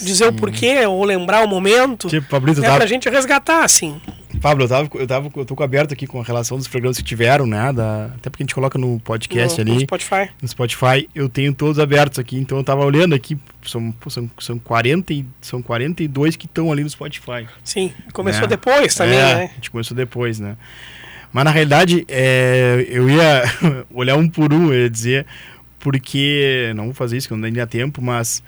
[0.01, 0.31] dizer Sim.
[0.31, 2.79] o porquê ou lembrar o momento, tipo, Pablito, né, tava...
[2.79, 3.99] pra gente resgatar, assim.
[4.41, 7.03] Pablo, eu tava, eu tava, eu tô aberto aqui com a relação dos programas que
[7.03, 7.73] tiveram, né?
[7.73, 9.73] Da, até porque a gente coloca no podcast no, ali.
[9.73, 10.29] No Spotify.
[10.41, 14.59] No Spotify, eu tenho todos abertos aqui, então eu tava olhando aqui, são, são, são,
[14.59, 17.47] 40, são 42 que estão ali no Spotify.
[17.63, 18.47] Sim, começou né?
[18.47, 19.49] depois também, é, né?
[19.51, 20.55] A gente começou depois, né?
[21.31, 23.43] Mas na realidade, é, eu ia
[23.93, 25.25] olhar um por um, eu ia dizer,
[25.79, 26.71] porque.
[26.75, 28.43] Não vou fazer isso, que não dá tempo, mas.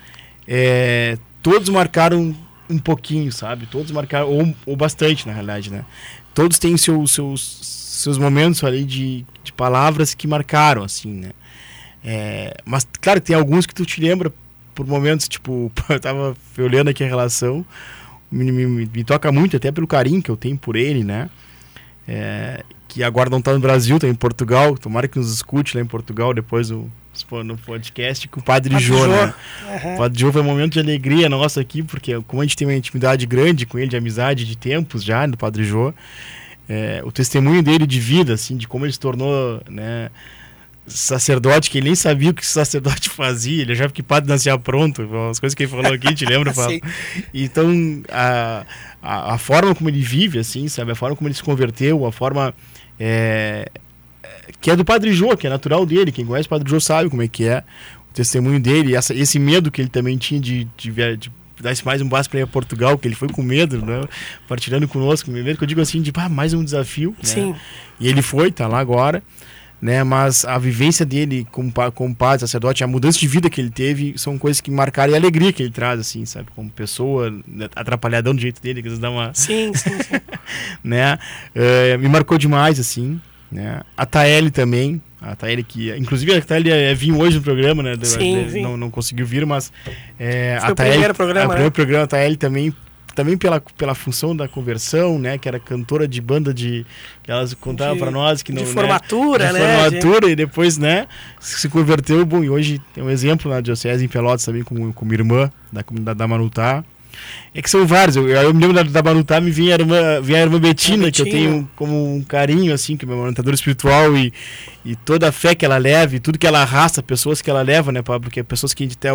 [0.47, 2.35] É, todos marcaram
[2.69, 3.65] um pouquinho, sabe?
[3.65, 5.85] Todos marcaram, ou, ou bastante, na realidade, né?
[6.33, 11.31] Todos têm seus, seus, seus momentos ali de, de palavras que marcaram, assim, né?
[12.03, 14.33] É, mas, claro, tem alguns que tu te lembra
[14.73, 17.65] por momentos, tipo, eu tava olhando aqui a relação,
[18.31, 21.29] me, me, me, toca muito, até pelo carinho que eu tenho por ele, né?
[22.07, 24.77] É, que agora não está no Brasil, está em Portugal.
[24.77, 26.91] Tomara que nos escute lá em Portugal depois do,
[27.43, 29.33] no podcast com o Padre, Padre Jô, né?
[29.83, 29.95] Uhum.
[29.95, 32.67] O Padre Jô foi um momento de alegria nossa aqui, porque como a gente tem
[32.67, 35.93] uma intimidade grande com ele, de amizade, de tempos já, do Padre Jô,
[36.67, 40.09] é, o testemunho dele de vida, assim, de como ele se tornou, né,
[40.87, 44.57] sacerdote, que ele nem sabia o que o sacerdote fazia, ele achava que padre nascia
[44.57, 46.53] pronto, as coisas que ele falou aqui, te lembra,
[47.33, 47.69] então,
[48.09, 48.65] a,
[49.01, 52.11] a, a, forma como ele vive, assim, sabe, a forma como ele se converteu, a
[52.11, 52.53] forma
[52.99, 53.69] é,
[54.59, 56.11] que é do Padre Jô, que é natural dele.
[56.11, 57.63] Quem conhece o Padre Jô sabe como é que é
[58.09, 62.01] o testemunho dele, essa, esse medo que ele também tinha de, de, de dar mais
[62.01, 64.03] um passo para ir a Portugal, que ele foi com medo, né?
[64.47, 67.11] Partilhando conosco, medo que eu digo assim, de ah, mais um desafio.
[67.11, 67.23] Né?
[67.23, 67.55] Sim.
[67.99, 69.23] E ele foi, tá lá agora.
[69.81, 73.71] Né, mas a vivência dele como, como padre, sacerdote, a mudança de vida que ele
[73.71, 76.49] teve são coisas que marcaram e a alegria que ele traz, assim, sabe?
[76.55, 79.33] Como pessoa, né, atrapalhadão do jeito dele, que eles dão uma.
[79.33, 80.21] Sim, sim, sim.
[80.83, 81.17] né?
[81.55, 83.19] Uh, me marcou demais, assim.
[83.51, 83.81] Né?
[83.97, 87.83] A Taeli também, a Taeli que, inclusive a Taeli é, é vinho hoje no programa,
[87.83, 87.95] né?
[88.01, 88.61] Sim, sim.
[88.61, 89.73] Não, não conseguiu vir, mas
[90.17, 91.75] é, a Taeli, o primeiro programa, primeiro né?
[91.75, 92.73] programa a Taeli também
[93.15, 96.86] também pela, pela função da conversão, né, que era cantora de banda de
[97.24, 100.34] que elas contavam para nós que não, de né, formatura, de né, formatura de...
[100.34, 101.08] e depois, né,
[101.39, 105.06] se converteu, bom, e hoje tem um exemplo na diocese em Pelotas também com com
[105.06, 106.84] minha irmã da comunidade da Manutá,
[107.54, 108.15] é que são vários.
[108.15, 111.08] Eu, eu me lembro da, da Banutá, me vinha a irmã, vinha a irmã Betina,
[111.08, 114.34] a que eu tenho como um carinho, assim, que é meu orientador espiritual e,
[114.86, 117.62] e toda a fé que ela leva e tudo que ela arrasta, pessoas que ela
[117.62, 118.21] leva, né, Pablo?
[118.21, 119.10] Porque é pessoas que até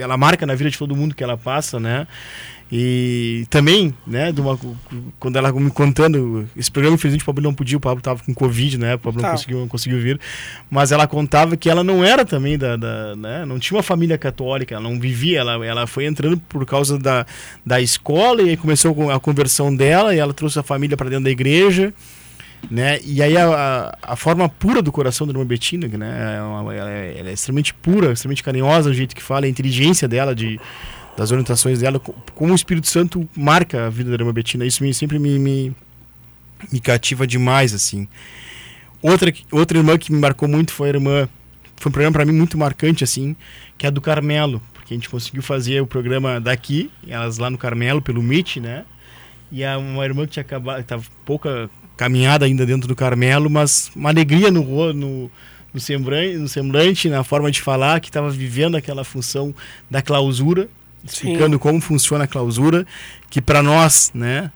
[0.00, 2.06] ela marca na vida de todo mundo que ela passa, né?
[2.74, 4.58] E também, né, de uma,
[5.20, 8.32] quando ela me contando, esse programa, infelizmente, o Pablo não podia, o Pablo estava com
[8.32, 9.26] Covid, né, o Pablo tá.
[9.26, 10.18] não, conseguiu, não conseguiu vir,
[10.70, 14.16] mas ela contava que ela não era também da, da né, não tinha uma família
[14.16, 17.26] católica, ela não vivia, ela, ela foi entrando por causa da,
[17.64, 21.24] da escola e aí começou a conversão dela e ela trouxe a família para dentro
[21.24, 21.92] da igreja,
[22.70, 23.00] né?
[23.04, 26.36] E aí a, a, forma pura do coração da irmã Betina, né?
[26.38, 30.08] Ela, ela, é, ela, é, extremamente pura, extremamente carinhosa, o jeito que fala, a inteligência
[30.08, 30.58] dela de
[31.22, 32.00] das orientações dela,
[32.34, 34.66] como o Espírito Santo marca a vida da irmã Betina.
[34.66, 35.72] Isso me, sempre me, me,
[36.70, 38.08] me cativa demais, assim.
[39.00, 41.28] Outra, outra irmã que me marcou muito foi a irmã,
[41.76, 43.36] foi um programa para mim muito marcante, assim,
[43.78, 47.48] que é a do Carmelo, porque a gente conseguiu fazer o programa daqui, elas lá
[47.48, 48.84] no Carmelo, pelo Meet, né?
[49.50, 53.92] E a, uma irmã que tinha acabado, estava pouca caminhada ainda dentro do Carmelo, mas
[53.94, 55.30] uma alegria no, no,
[55.72, 59.54] no semblante, na forma de falar, que estava vivendo aquela função
[59.88, 60.68] da clausura,
[61.04, 61.58] explicando Sim.
[61.58, 62.86] como funciona a clausura,
[63.30, 64.50] que para nós, né,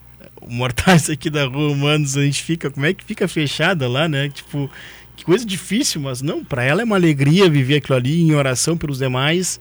[0.47, 4.29] mortais aqui da rua humanos, a gente fica, como é que fica fechada lá, né?
[4.29, 4.71] Tipo,
[5.17, 8.77] que coisa difícil, mas não, para ela é uma alegria viver aquilo ali em oração
[8.77, 9.59] pelos demais.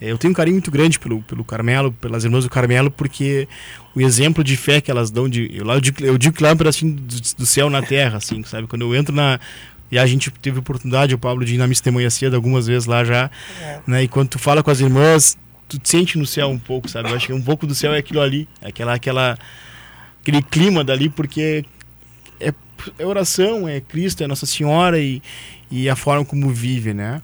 [0.00, 3.48] É, eu tenho um carinho muito grande pelo, pelo Carmelo, pelas irmãs do Carmelo, porque
[3.94, 6.50] o exemplo de fé que elas dão, de, eu, eu digo, eu digo que lá
[6.50, 8.68] é assim do, do céu na terra, assim, sabe?
[8.68, 9.40] Quando eu entro na,
[9.90, 13.02] e a gente teve oportunidade, o Pablo, de ir na de cedo algumas vezes lá
[13.04, 13.30] já.
[13.60, 13.80] É.
[13.86, 14.02] Né?
[14.04, 15.36] E quando tu fala com as irmãs,
[15.68, 17.10] tu sente no céu um pouco, sabe?
[17.10, 19.38] Eu acho que um pouco do céu é aquilo ali, aquela, aquela,
[20.22, 21.64] aquele clima dali, porque
[22.40, 22.52] é,
[22.98, 25.22] é oração, é Cristo, é Nossa Senhora e,
[25.70, 27.20] e a forma como vive, né?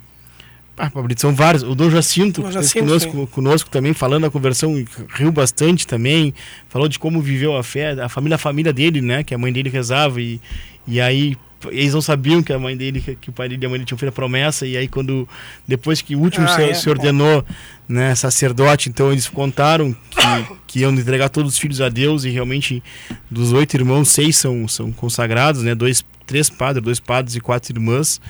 [0.77, 1.63] Ah, Fabrício, são vários.
[1.63, 4.75] O Dom Jacinto, Dom Jacinto conosco, conosco, também, falando da conversão,
[5.15, 6.35] riu bastante também.
[6.69, 9.23] Falou de como viveu a fé, a família, a família dele, né?
[9.23, 10.41] Que a mãe dele rezava e,
[10.87, 11.37] e aí
[11.71, 13.87] eles não sabiam que a mãe dele, que, o pai dele e a mãe dele
[13.87, 15.29] tinham feito a promessa, e aí quando,
[15.67, 17.45] depois que o último Ah, se, é, se ordenou,
[17.89, 22.31] né, sacerdote, então eles contaram que, que iam entregar todos os filhos a Deus, e
[22.31, 22.83] realmente
[23.31, 27.73] dos oito irmãos, seis são, são consagrados, né, dois, três padres, dois padres e quatro
[27.75, 28.21] irmãs,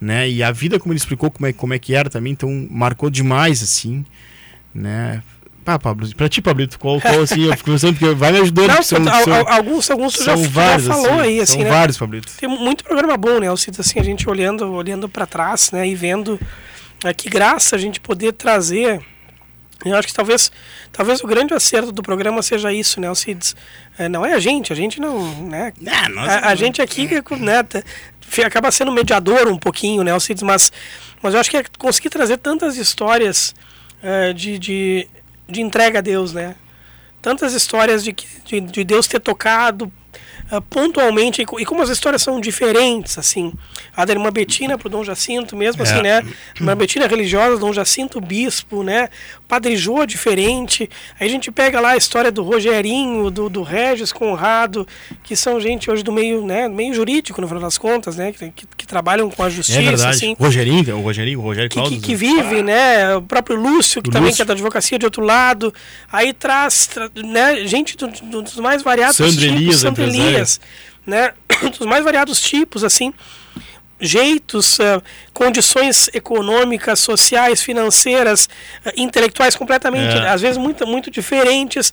[0.00, 2.68] né, e a vida, como ele explicou, como é, como é que era também, então
[2.70, 4.04] marcou demais, assim,
[4.74, 5.22] né,
[5.64, 8.68] Pá, Pablo, pra ti, Pablito, qual, qual assim, eu fico pensando, porque vai me ajudando,
[8.68, 11.52] Não, são, al- são, al- alguns, alguns já, são já vários, falou assim, aí, assim,
[11.52, 11.70] são né?
[11.70, 12.32] vários, Pablito.
[12.36, 15.94] Tem muito programa bom, né, Alcides, assim, a gente olhando, olhando para trás, né, e
[15.94, 16.40] vendo
[17.04, 19.00] é, que graça a gente poder trazer.
[19.84, 20.50] Eu acho que talvez,
[20.92, 23.54] talvez o grande acerto do programa seja isso, né, Alcides?
[23.98, 25.72] É, não é a gente, a gente não, né?
[25.86, 27.82] Ah, nós a, a gente aqui, né, tá-
[28.20, 30.72] fi- acaba sendo mediador um pouquinho, né, Alcides, mas,
[31.22, 33.54] mas eu acho que é conseguir trazer tantas histórias
[34.02, 35.08] é, de, de,
[35.52, 36.56] de entrega a Deus, né?
[37.22, 39.90] tantas histórias de, de, de Deus ter tocado
[40.60, 43.52] pontualmente e, co- como as histórias são diferentes assim
[43.96, 46.02] a da irmã Betina pro Dom Jacinto mesmo assim É.
[46.02, 46.22] né
[46.56, 49.08] irmã Betina religiosa Dom Jacinto bispo né
[49.48, 50.88] Padre Jô diferente
[51.18, 54.86] aí a gente pega lá a história do Rogerinho do, do Regis Conrado
[55.22, 58.50] que são gente hoje do meio né meio jurídico no final das contas né que,
[58.50, 60.10] que, que trabalham com a justiça É verdade.
[60.16, 62.00] assim O Rogerinho, o Rogerinho, o Rogério que, que, Claudio.
[62.02, 63.14] que vive, né?
[63.16, 64.36] O próprio Lúcio, que O também Lúcio.
[64.36, 65.72] que é da advocacia de outro lado.
[66.10, 70.32] Aí traz, tra- né, gente do- do- dos mais variados Sandro tipos, Elias, Sandro empresário.
[70.42, 70.60] Elias,
[71.06, 71.32] né?
[71.78, 73.12] Dos mais variados tipos, assim.
[74.04, 75.00] Jeitos, eh,
[75.32, 78.48] condições econômicas, sociais, financeiras,
[78.84, 80.28] eh, intelectuais completamente, É.
[80.28, 81.92] às vezes muito, muito diferentes,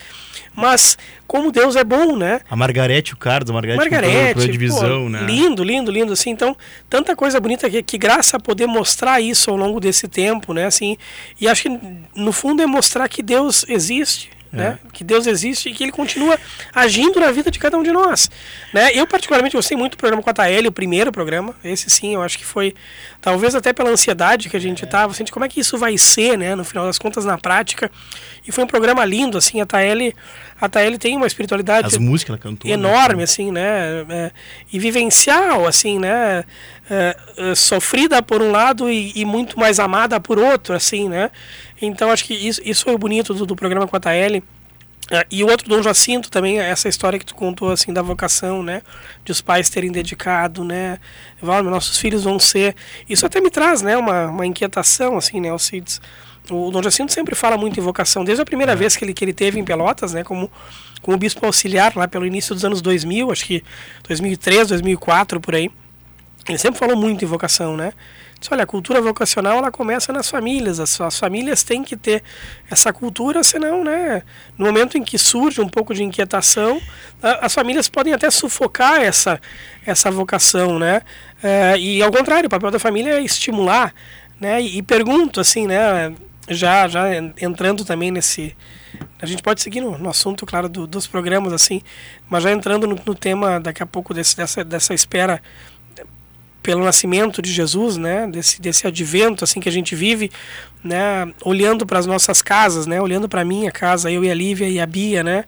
[0.56, 2.42] mas como Deus é bom, né?
[2.50, 5.22] A Margarete, o Carlos, a Margarete, Margarete, pela divisão, pô, né?
[5.22, 6.58] lindo, lindo, lindo, assim, então,
[6.90, 10.66] tanta coisa bonita que, que graça a poder mostrar isso ao longo desse tempo, né,
[10.66, 10.98] assim,
[11.40, 11.80] e acho que
[12.16, 16.38] no fundo é mostrar que Deus existe, né, que Deus existe e que Ele continua
[16.74, 18.30] agindo na vida de cada um de nós,
[18.74, 22.14] né, eu particularmente gostei muito do programa com a Taeli, o primeiro programa, esse sim,
[22.16, 22.74] eu acho que foi,
[23.22, 25.98] talvez até pela ansiedade que a gente tava, assim, de como é que isso vai
[25.98, 27.92] ser, né, no final das contas, na prática,
[28.48, 30.16] e foi um programa lindo, assim, a Taeli,
[30.60, 32.68] a Taeli tem uma espiritualidade As músicas cantou.
[32.68, 32.74] né?
[32.74, 34.06] enorme, assim, né?
[34.10, 34.32] É,
[34.74, 36.44] e vivencial, assim, né?
[36.92, 41.30] É, é, sofrida por um lado e, e muito mais amada por outro, assim, né?
[41.80, 44.44] Então acho que isso, isso foi o bonito do, do programa com a Taeli.
[45.12, 48.62] É, e o outro Dom Jacinto também, essa história que tu contou, assim, da vocação,
[48.62, 48.84] né?
[49.26, 51.00] De os pais terem dedicado, né?
[51.42, 52.76] Nossos filhos vão ser...
[53.10, 53.98] Isso até me traz, né?
[53.98, 56.00] Uma, uma inquietação, assim, né, Alcides?
[56.50, 59.24] O Dom Jacinto sempre fala muito em vocação, desde a primeira vez que ele, que
[59.24, 60.24] ele teve em Pelotas, né?
[60.24, 60.52] Como,
[61.02, 63.64] como bispo auxiliar, lá pelo início dos anos 2000, acho que
[64.08, 65.72] 2003, 2004, por aí.
[66.50, 67.94] Ele sempre falou muito em vocação, né?
[68.40, 70.80] Disse, olha, a cultura vocacional ela começa nas famílias.
[70.80, 72.24] As, as famílias têm que ter
[72.72, 74.24] essa cultura, senão, né?
[74.58, 76.82] No momento em que surge um pouco de inquietação,
[77.22, 79.40] a- as famílias podem até sufocar essa,
[79.86, 81.02] essa vocação, né?
[81.44, 83.94] Eh, e ao contrário, o papel da família é estimular,
[84.40, 84.62] né?
[84.62, 86.14] E, e pergunto, assim, né?
[86.50, 88.56] Já, já en- entrando também nesse,
[89.22, 91.82] a gente pode seguir no, no assunto, claro, do- dos programas, assim,
[92.28, 95.40] mas já entrando no, no tema daqui a pouco desse, dessa, dessa espera
[96.70, 100.30] pelo nascimento de Jesus, né, desse, desse advento assim que a gente vive,
[100.84, 104.36] né, olhando para as nossas casas, né, olhando para a minha casa, eu e a
[104.36, 105.46] Lívia e a Bia, né,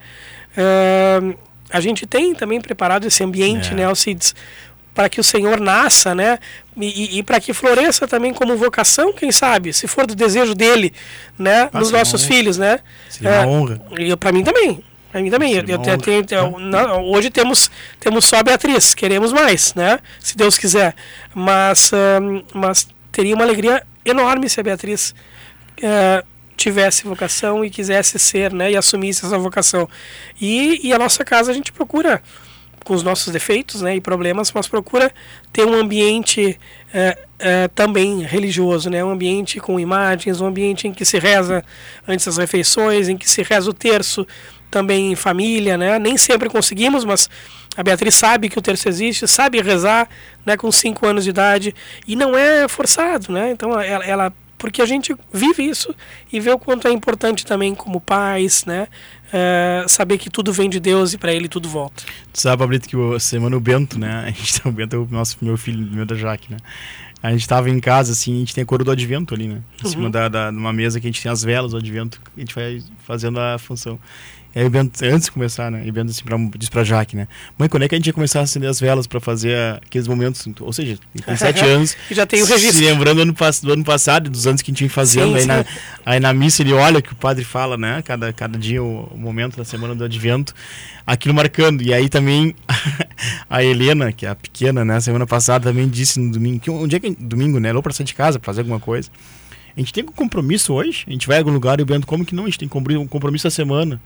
[0.57, 1.36] Ahn,
[1.69, 3.75] a gente tem também preparado esse ambiente, É.
[3.75, 4.34] né, Alcides,
[4.95, 6.39] para que o Senhor nasça, né,
[6.75, 10.91] e, e- para que floresça também como vocação, quem sabe, se for do desejo dele,
[11.38, 12.79] né, Ah, nos nossos uma- filhos, né.
[13.10, 13.79] Seria uma honra.
[13.99, 14.84] E para mim também.
[15.12, 15.54] Para mim também.
[15.54, 17.69] Eu, eu tenho- eu- não, hoje temos,
[18.00, 20.00] temos só a Beatriz, queremos mais, né?
[20.19, 20.95] Se Deus quiser.
[21.36, 21.91] Mas,
[22.54, 25.13] mas teria uma alegria enorme se a Beatriz
[25.82, 26.24] eh,
[26.56, 28.71] tivesse vocação e quisesse ser, né?
[28.71, 29.88] E assumisse essa vocação.
[30.39, 32.21] E, e a nossa casa a gente procura,
[32.84, 35.12] com os nossos defeitos né, e problemas, mas procura
[35.54, 36.60] ter um ambiente
[36.93, 39.04] eh, eh, também religioso, né?
[39.04, 41.63] um ambiente com imagens, um ambiente em que se reza
[42.08, 44.26] antes das refeições, em que se reza o terço
[44.71, 45.99] também em família, né?
[45.99, 47.29] Nem sempre conseguimos, mas
[47.75, 50.10] a Beatriz sabe que o terço existe, sabe rezar,
[50.45, 50.57] né?
[50.57, 51.75] Com cinco anos de idade
[52.07, 53.51] e não é forçado, né?
[53.51, 55.93] Então ela, ela porque a gente vive isso
[56.31, 58.88] e vê o quanto é importante também como pais, né?
[59.34, 62.03] Eh, saber que tudo vem de Deus e para Ele tudo volta.
[62.31, 64.25] Tu sabe, Pablito, que semana o Bento, né?
[64.27, 66.57] A gente tá, o Bento é o nosso, meu filho, meu da Jaque, né?
[67.23, 69.62] A gente tava em casa, assim, a gente tem a cor do advento ali, né?
[69.84, 72.39] Em cima da, da, numa mesa que a gente tem as velas do advento, a
[72.39, 73.99] gente vai fazendo a função.
[74.53, 75.83] E aí o Bento, antes de começar, né?
[75.85, 77.27] E o Bento assim, pra, disse pra Jaque, né?
[77.57, 80.07] Mãe, quando é que a gente ia começar a acender as velas pra fazer aqueles
[80.07, 80.45] momentos?
[80.59, 81.95] Ou seja, tem sete anos.
[82.11, 82.77] Já tem o registro.
[82.77, 85.29] Se lembrando do ano, do ano passado, dos anos que a gente vinha fazendo.
[85.29, 85.47] Sim, aí, sim.
[85.47, 85.65] Na,
[86.05, 88.01] aí na missa ele olha que o padre fala, né?
[88.01, 90.53] Cada, cada dia o, o momento da semana do advento.
[91.07, 91.81] Aquilo marcando.
[91.81, 92.53] E aí também
[93.49, 96.87] a Helena, que é a pequena, né, semana passada também disse no domingo, que um
[96.87, 99.09] dia que domingo, né, ela para sair de casa para fazer alguma coisa.
[99.75, 101.05] A gente tem um compromisso hoje?
[101.07, 102.43] A gente vai a algum lugar e o Bento, como que não?
[102.43, 104.01] A gente tem um compromisso a semana.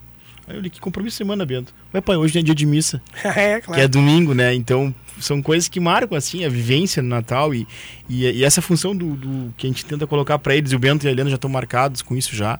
[0.48, 1.74] Aí eu li, que compromisso semana, Bento?
[1.92, 3.02] Vai, pai, hoje é dia de missa.
[3.24, 3.74] é, claro.
[3.74, 4.54] Que é domingo, né?
[4.54, 7.68] Então, são coisas que marcam, assim, a vivência no Natal e,
[8.08, 10.80] e, e essa função do, do, que a gente tenta colocar para eles, e o
[10.80, 12.60] Bento e a Helena já estão marcados com isso já,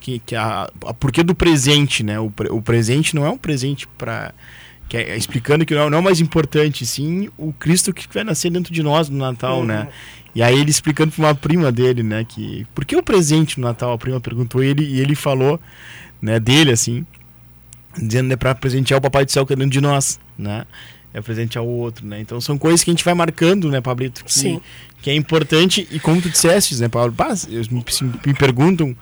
[0.00, 2.20] que, que a, a porquê do presente, né?
[2.20, 4.34] O, o presente não é um presente para
[4.88, 8.24] que é, explicando que não, não é o mais importante, sim o Cristo que vai
[8.24, 9.64] nascer dentro de nós no Natal, uhum.
[9.64, 9.88] né?
[10.34, 13.66] E aí ele explicando para uma prima dele, né, que por que o presente no
[13.66, 13.92] Natal?
[13.92, 15.60] A prima perguntou ele e ele falou,
[16.20, 17.06] né, dele assim,
[18.00, 20.64] dizendo né, para presentear o Papai do Céu que é dentro de nós, né?
[21.14, 22.20] É presentear o outro, né?
[22.20, 24.24] Então são coisas que a gente vai marcando, né, Pablito?
[24.24, 24.60] Que, Sim.
[25.02, 27.12] Que é importante e como tu disseste, né, Paulo?
[27.12, 27.84] Bah, me,
[28.26, 28.96] me perguntam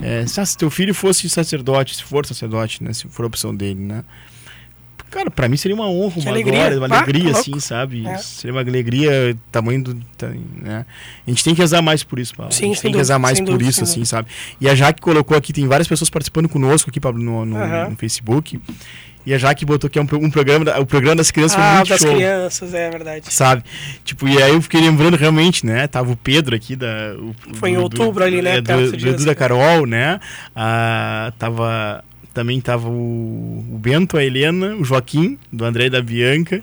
[0.00, 3.80] é, se teu filho fosse sacerdote, se for sacerdote, né, se for a opção dele,
[3.80, 4.04] né?
[5.10, 6.54] Cara, pra mim seria uma honra, uma alegria.
[6.54, 8.06] glória, uma alegria, assim, sabe?
[8.06, 8.16] É.
[8.18, 9.94] Seria uma alegria, tamanho do.
[10.62, 10.86] Né?
[11.26, 12.52] A gente tem que rezar mais por isso, Paulo.
[12.52, 14.28] Sim, a gente tem que rezar mais por dúvida, isso, assim, sabe?
[14.60, 17.90] E a Jaque colocou aqui, tem várias pessoas participando conosco aqui, Pablo, no, no, uhum.
[17.90, 18.60] no Facebook.
[19.26, 21.76] E a Jaque botou que é um, um programa, o programa das crianças ah, foi
[21.76, 22.14] muito das show.
[22.14, 23.34] crianças, é verdade.
[23.34, 23.62] Sabe?
[24.04, 25.86] Tipo, e aí eu fiquei lembrando realmente, né?
[25.86, 27.14] Tava o Pedro aqui da.
[27.18, 28.56] O, foi do, em outubro do, ali, né?
[28.56, 30.18] É, do, do Edu da Carol, né?
[30.56, 36.00] Ah, tava também tava o, o, Bento, a Helena, o Joaquim, do André e da
[36.00, 36.62] Bianca,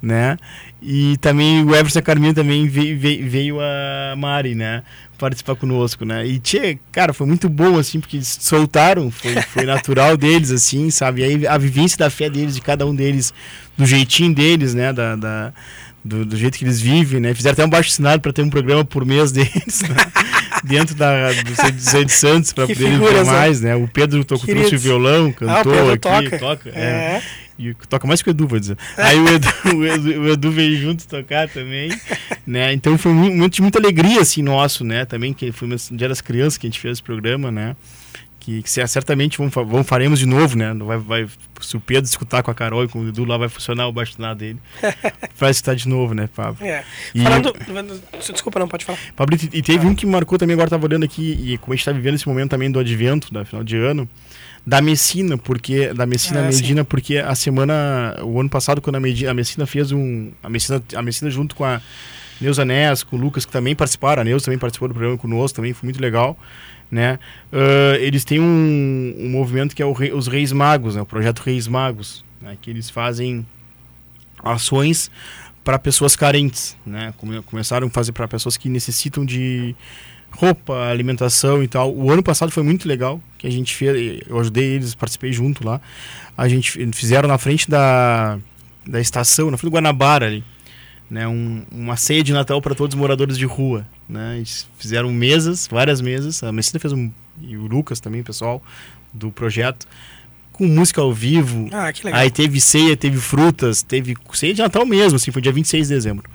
[0.00, 0.36] né?
[0.80, 4.82] E também o Everson Carminho também veio, veio, veio, a Mari, né?
[5.16, 6.26] Participar conosco, né?
[6.26, 11.20] E, tchê, cara, foi muito bom, assim, porque soltaram, foi, foi natural deles, assim, sabe?
[11.20, 13.32] E aí a vivência da fé deles, de cada um deles,
[13.78, 14.92] do jeitinho deles, né?
[14.92, 15.52] Da, da
[16.04, 17.34] do, do, jeito que eles vivem, né?
[17.34, 19.96] Fizeram até um baixo assinado para ter um programa por mês deles, né?
[20.64, 23.74] dentro da, do Zé de Santos, para poder ver mais, né?
[23.74, 26.38] O Pedro tocou, trouxe o violão, cantou ah, o aqui, toca.
[26.38, 26.80] toca é.
[26.80, 27.22] é.
[27.58, 28.76] E toca mais que o Edu, vou dizer.
[28.96, 31.90] Aí o Edu, o Edu, o Edu veio junto tocar também,
[32.46, 32.72] né?
[32.72, 35.04] Então foi um momento de muita alegria, assim, nosso, né?
[35.04, 37.76] Também, que foi um dia das crianças que a gente fez esse programa, né?
[38.42, 40.74] Que, que certamente vamos, vamos, faremos de novo, né?
[40.74, 41.26] Vai, vai,
[41.60, 43.92] se o Pedro escutar com a Carol e com o Edu lá, vai funcionar o
[43.92, 44.58] bastonado dele.
[45.38, 46.66] vai escutar de novo, né, Pablo?
[46.66, 46.84] É.
[47.14, 47.54] E, Falando.
[48.32, 48.98] Desculpa, não, pode falar.
[49.14, 49.88] Pablo, e teve ah.
[49.88, 52.26] um que marcou também, agora estava olhando aqui, e como a gente está vivendo esse
[52.26, 54.08] momento também do advento, da final de ano,
[54.66, 55.94] da Messina, porque.
[55.94, 56.86] Da Messina ah, Medina, sim.
[56.88, 58.16] porque a semana.
[58.24, 60.32] O ano passado, quando a, Medina, a Messina fez um.
[60.42, 61.80] A Messina, a Messina junto com a
[62.40, 65.54] Neuza Nes, com o Lucas, que também participaram, a Neuza também participou do programa conosco,
[65.54, 66.36] também foi muito legal
[66.92, 67.18] né?
[67.50, 71.00] Uh, eles têm um, um, movimento que é Rei, os Reis Magos, né?
[71.00, 72.58] o projeto Reis Magos, né?
[72.60, 73.46] que eles fazem
[74.44, 75.10] ações
[75.64, 77.14] para pessoas carentes, né?
[77.16, 79.74] Come, começaram a fazer para pessoas que necessitam de
[80.32, 81.94] roupa, alimentação e tal.
[81.94, 85.64] O ano passado foi muito legal, que a gente fez, eu ajudei eles, participei junto
[85.64, 85.80] lá.
[86.36, 88.38] A gente fizeram na frente da,
[88.84, 90.44] da estação, na frente do Guanabara ali
[91.12, 93.86] né, um, uma ceia de Natal para todos os moradores de rua.
[94.08, 94.36] Né?
[94.38, 96.42] Eles fizeram mesas, várias mesas.
[96.42, 97.10] A Messina fez um.
[97.38, 98.62] E o Lucas também, pessoal
[99.12, 99.86] do projeto.
[100.52, 101.68] Com música ao vivo.
[101.70, 102.18] Ah, que legal.
[102.18, 105.94] Aí teve ceia, teve frutas, teve ceia de Natal mesmo, assim, foi dia 26 de
[105.94, 106.30] dezembro.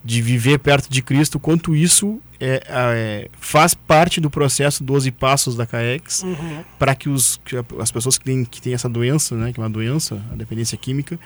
[0.03, 5.55] de viver perto de Cristo, quanto isso é, é, faz parte do processo 12 passos
[5.55, 6.63] da CAEX uhum.
[6.77, 9.63] para que, os, que as pessoas que têm, que têm essa doença, né, que é
[9.63, 11.19] uma doença, a dependência química,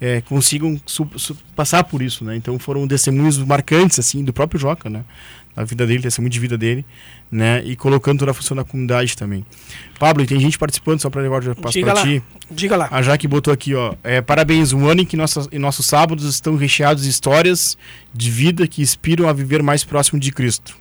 [0.00, 0.80] é, consigam
[1.54, 2.34] passar por isso, né?
[2.34, 5.04] Então foram testemunhos marcantes assim do próprio Joca, né?
[5.54, 6.86] A vida dele, testemunho de vida dele,
[7.30, 7.62] né?
[7.64, 9.44] E colocando toda a função da comunidade também.
[9.98, 12.22] Pablo, tem gente participando só para levar já passo para ti.
[12.50, 12.88] Diga lá.
[12.90, 13.94] A Jaque botou aqui, ó.
[14.02, 17.76] É, parabéns, um ano em que nossas, em nossos sábados estão recheados de histórias
[18.14, 20.74] de vida que inspiram a viver mais próximo de Cristo.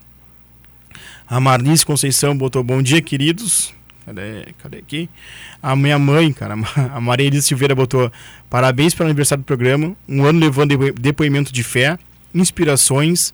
[1.28, 3.74] A Marnice Conceição botou bom dia, queridos.
[4.06, 5.10] Cadê, cadê aqui?
[5.62, 6.56] A minha mãe, cara,
[6.94, 8.12] a Maria Elisa Silveira botou
[8.50, 9.96] parabéns pelo aniversário do programa.
[10.08, 11.98] Um ano levando depoimento de fé,
[12.34, 13.34] inspirações,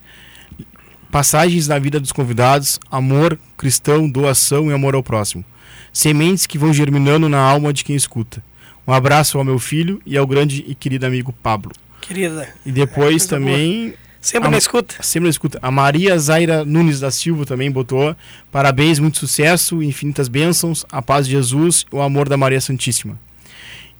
[1.10, 5.44] passagens na vida dos convidados, amor cristão, doação e amor ao próximo.
[5.92, 8.42] Sementes que vão germinando na alma de quem escuta.
[8.86, 11.72] Um abraço ao meu filho e ao grande e querido amigo Pablo.
[12.00, 12.48] Querida.
[12.64, 14.05] E depois é, também boa.
[14.26, 14.96] Sempre a, na escuta.
[15.02, 15.58] Sempre na escuta.
[15.62, 18.14] A Maria Zaira Nunes da Silva também botou.
[18.50, 23.16] Parabéns, muito sucesso, infinitas bênçãos, a paz de Jesus, o amor da Maria Santíssima.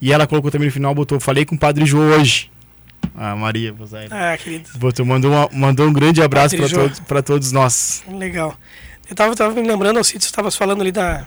[0.01, 2.51] E ela colocou também no final, botou, falei com o Padre Jô hoje.
[3.15, 4.33] A Maria Zaira.
[4.33, 4.69] Ah, querido.
[4.75, 8.03] Botou, mandou, uma, mandou um grande abraço para todos, todos nós.
[8.11, 8.53] Legal.
[9.07, 11.25] Eu estava tava me lembrando, Alcides, você estava falando ali da,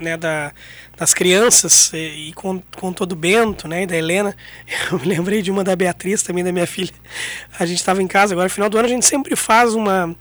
[0.00, 0.50] né, da,
[0.96, 4.36] das crianças e, e com, com todo o Bento, né, e da Helena.
[4.90, 6.92] Eu me lembrei de uma da Beatriz também, da minha filha.
[7.58, 10.14] A gente estava em casa agora, no final do ano a gente sempre faz uma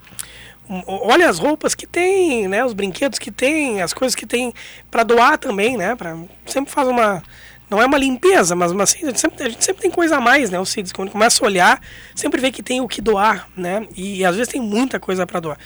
[0.69, 4.53] um, olha as roupas que tem, né, os brinquedos que tem, as coisas que tem
[4.89, 7.21] para doar também, né, para sempre faz uma
[7.69, 10.17] não é uma limpeza, mas, mas assim, a, gente sempre, a gente sempre tem coisa
[10.17, 10.59] a mais, né?
[10.59, 11.81] O Cids, quando começa a olhar,
[12.13, 13.87] sempre vê que tem o que doar, né?
[13.95, 15.57] E, e às vezes tem muita coisa para doar.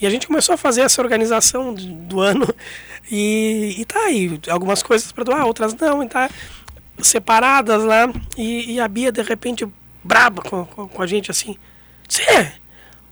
[0.00, 2.48] E a gente começou a fazer essa organização do, ano
[3.10, 6.30] e, e tá aí, algumas coisas para doar, outras não, e tá
[6.98, 8.10] separadas lá.
[8.36, 9.68] E, e a Bia, de repente,
[10.02, 11.56] braba com, com, com a gente assim:
[12.08, 12.52] Você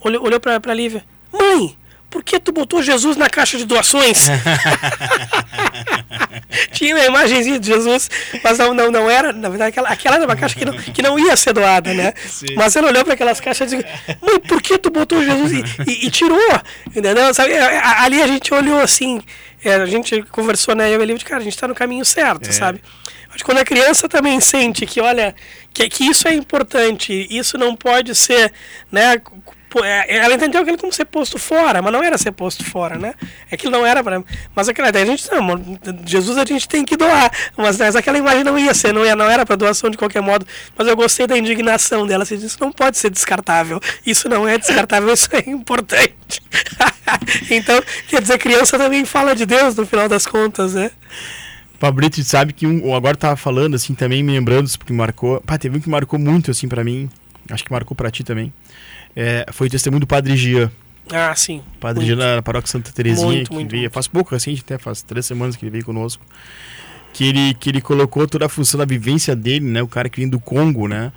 [0.00, 1.76] olhou, olhou pra, pra Lívia, mãe,
[2.10, 4.28] por que tu botou Jesus na caixa de doações?
[6.72, 8.10] Tinha uma imagenzinha de Jesus,
[8.42, 11.02] mas não, não, não era, na verdade, aquela, aquela era uma caixa que não, que
[11.02, 12.14] não ia ser doada, né?
[12.26, 12.54] Sim.
[12.56, 13.88] Mas ela olhou para aquelas caixas e disse,
[14.22, 16.38] mãe, por que tu botou Jesus e, e, e tirou?
[16.86, 17.32] Entendeu?
[17.34, 17.56] Sabe?
[17.56, 19.20] Ali a gente olhou assim,
[19.62, 20.94] é, a gente conversou, né?
[20.94, 22.52] Eu e ele, cara, a gente está no caminho certo, é.
[22.52, 22.80] sabe?
[23.28, 25.34] Acho que quando a criança também sente que, olha,
[25.72, 28.52] que, que isso é importante, isso não pode ser,
[28.90, 29.20] né, é,
[30.08, 33.14] ela entendeu aquilo como ser posto fora, mas não era ser posto fora, né?
[33.50, 34.22] É que não era para.
[34.54, 38.16] Mas aquela ideia, a gente não, Jesus a gente tem que doar, mas, mas aquela
[38.16, 40.46] imagem não ia ser, não, ia, não era para doação de qualquer modo.
[40.76, 42.24] Mas eu gostei da indignação dela.
[42.24, 43.78] Você disse, não pode ser descartável.
[44.06, 46.42] Isso não é descartável, isso é importante.
[47.50, 50.90] então, quer dizer, criança também fala de Deus no final das contas, né?
[51.78, 55.40] Fabrício sabe que um, agora tava falando assim também, me lembrando, porque marcou.
[55.42, 57.08] Pá, teve um que marcou muito assim para mim.
[57.50, 58.52] Acho que marcou para ti também
[59.20, 60.70] é, foi o testemunho do Padre Gia.
[61.10, 61.60] Ah, sim.
[61.80, 62.20] Padre muito.
[62.20, 63.92] Gia na paróquia Santa Terezinha, muito, que muito, veio, muito.
[63.92, 66.24] faz pouco, recente, até faz três semanas que ele veio conosco.
[67.12, 69.82] Que ele, que ele colocou toda a função da vivência dele, né?
[69.82, 71.10] O cara que vem do Congo, né?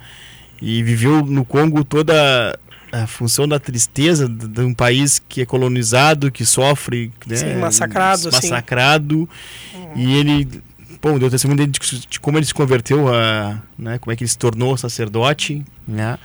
[0.60, 2.58] E viveu no Congo toda
[2.90, 7.36] a função da tristeza de um país que é colonizado, que sofre, né?
[7.36, 9.28] Sim, massacrado, massacrado.
[9.72, 9.92] Uhum.
[9.94, 10.62] E ele,
[11.00, 13.96] bom, deu testemunho dele de, de, como ele se converteu a, né?
[13.98, 16.18] Como é que ele se tornou sacerdote, né?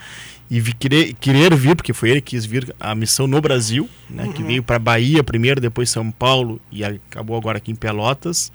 [0.49, 3.89] E vi, querer, querer vir, porque foi ele que quis vir a missão no Brasil,
[4.09, 4.33] né, uhum.
[4.33, 8.51] que veio para Bahia primeiro, depois São Paulo e acabou agora aqui em Pelotas,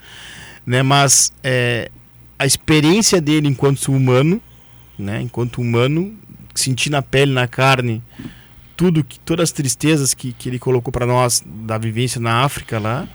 [0.66, 1.90] né, mas é,
[2.38, 4.40] a experiência dele enquanto humano,
[4.98, 6.14] né, enquanto humano,
[6.54, 8.02] sentir na pele, na carne,
[8.74, 12.78] tudo que todas as tristezas que, que ele colocou para nós da vivência na África
[12.78, 13.06] lá,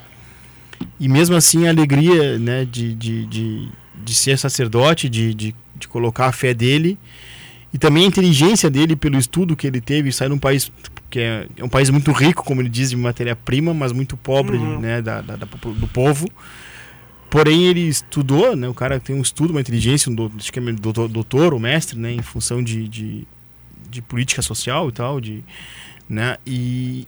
[0.99, 3.69] e mesmo assim a alegria né, de, de, de,
[4.03, 6.97] de ser sacerdote, de, de, de colocar a fé dele
[7.73, 10.71] e também a inteligência dele pelo estudo que ele teve, sai num país
[11.09, 14.57] que é, é um país muito rico, como ele diz, de matéria-prima, mas muito pobre
[14.57, 14.79] uhum.
[14.79, 16.27] né, da, da, da, do povo.
[17.29, 20.59] Porém, ele estudou, né, o cara tem um estudo, uma inteligência, um do, acho que
[20.59, 23.27] é doutor, doutor ou mestre, né, em função de, de,
[23.89, 25.43] de política social e tal, de,
[26.09, 27.07] né, e,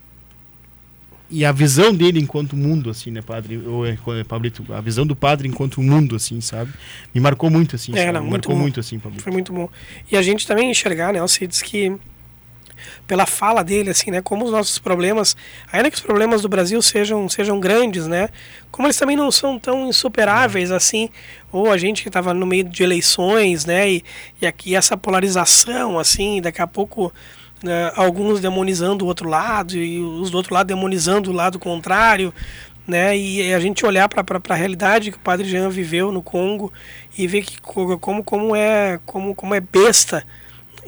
[1.32, 3.58] e a visão dele enquanto mundo, assim, né, padre?
[3.66, 6.72] Ou é, é, Pablito, a visão do padre enquanto mundo, assim, sabe?
[7.14, 7.96] Me marcou muito, assim.
[7.96, 8.62] É, não, muito marcou bom.
[8.62, 9.24] muito, assim, Pablito.
[9.24, 9.70] Foi muito bom.
[10.12, 11.96] E a gente também enxergar, né, diz que
[13.06, 15.36] pela fala dele, assim, né, como os nossos problemas,
[15.72, 18.30] ainda que os problemas do Brasil sejam, sejam grandes, né,
[18.72, 21.10] como eles também não são tão insuperáveis, assim,
[21.52, 24.04] ou a gente que estava no meio de eleições, né, e,
[24.42, 27.14] e aqui essa polarização, assim, daqui a pouco
[27.64, 32.34] né, alguns demonizando o outro lado e os do outro lado demonizando o lado contrário,
[32.88, 33.16] né?
[33.18, 36.74] E a gente olhar para a realidade que o Padre Jean viveu no Congo
[37.18, 40.26] e ver que como como é como como é besta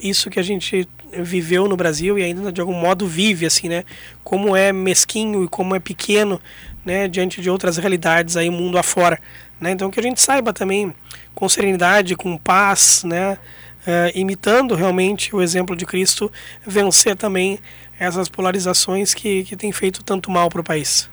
[0.02, 3.84] isso que a gente viveu no Brasil e ainda de algum modo vive assim, né?
[4.24, 6.40] Como é mesquinho e como é pequeno,
[6.84, 9.20] né, diante de outras realidades aí mundo afora,
[9.60, 9.70] né?
[9.70, 10.92] Então que a gente saiba também
[11.34, 13.38] com serenidade, com paz, né,
[13.86, 16.30] uh, imitando realmente o exemplo de Cristo,
[16.66, 17.58] vencer também
[17.98, 21.08] essas polarizações que, que têm feito tanto mal para o país.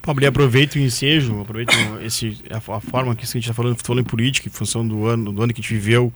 [0.00, 4.00] Pablo, aproveito o ensejo, aproveito esse, a, a forma que a gente está falando, falando
[4.00, 6.12] em política, em função do ano, do ano que a gente viveu,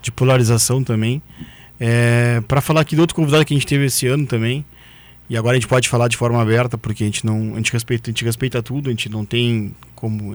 [0.00, 1.20] de polarização também.
[1.78, 4.64] É, para falar aqui do outro convidado que a gente teve esse ano também,
[5.28, 7.72] e agora a gente pode falar de forma aberta, porque a gente não a gente
[7.72, 10.34] respeita, a gente respeita tudo, a gente não tem como.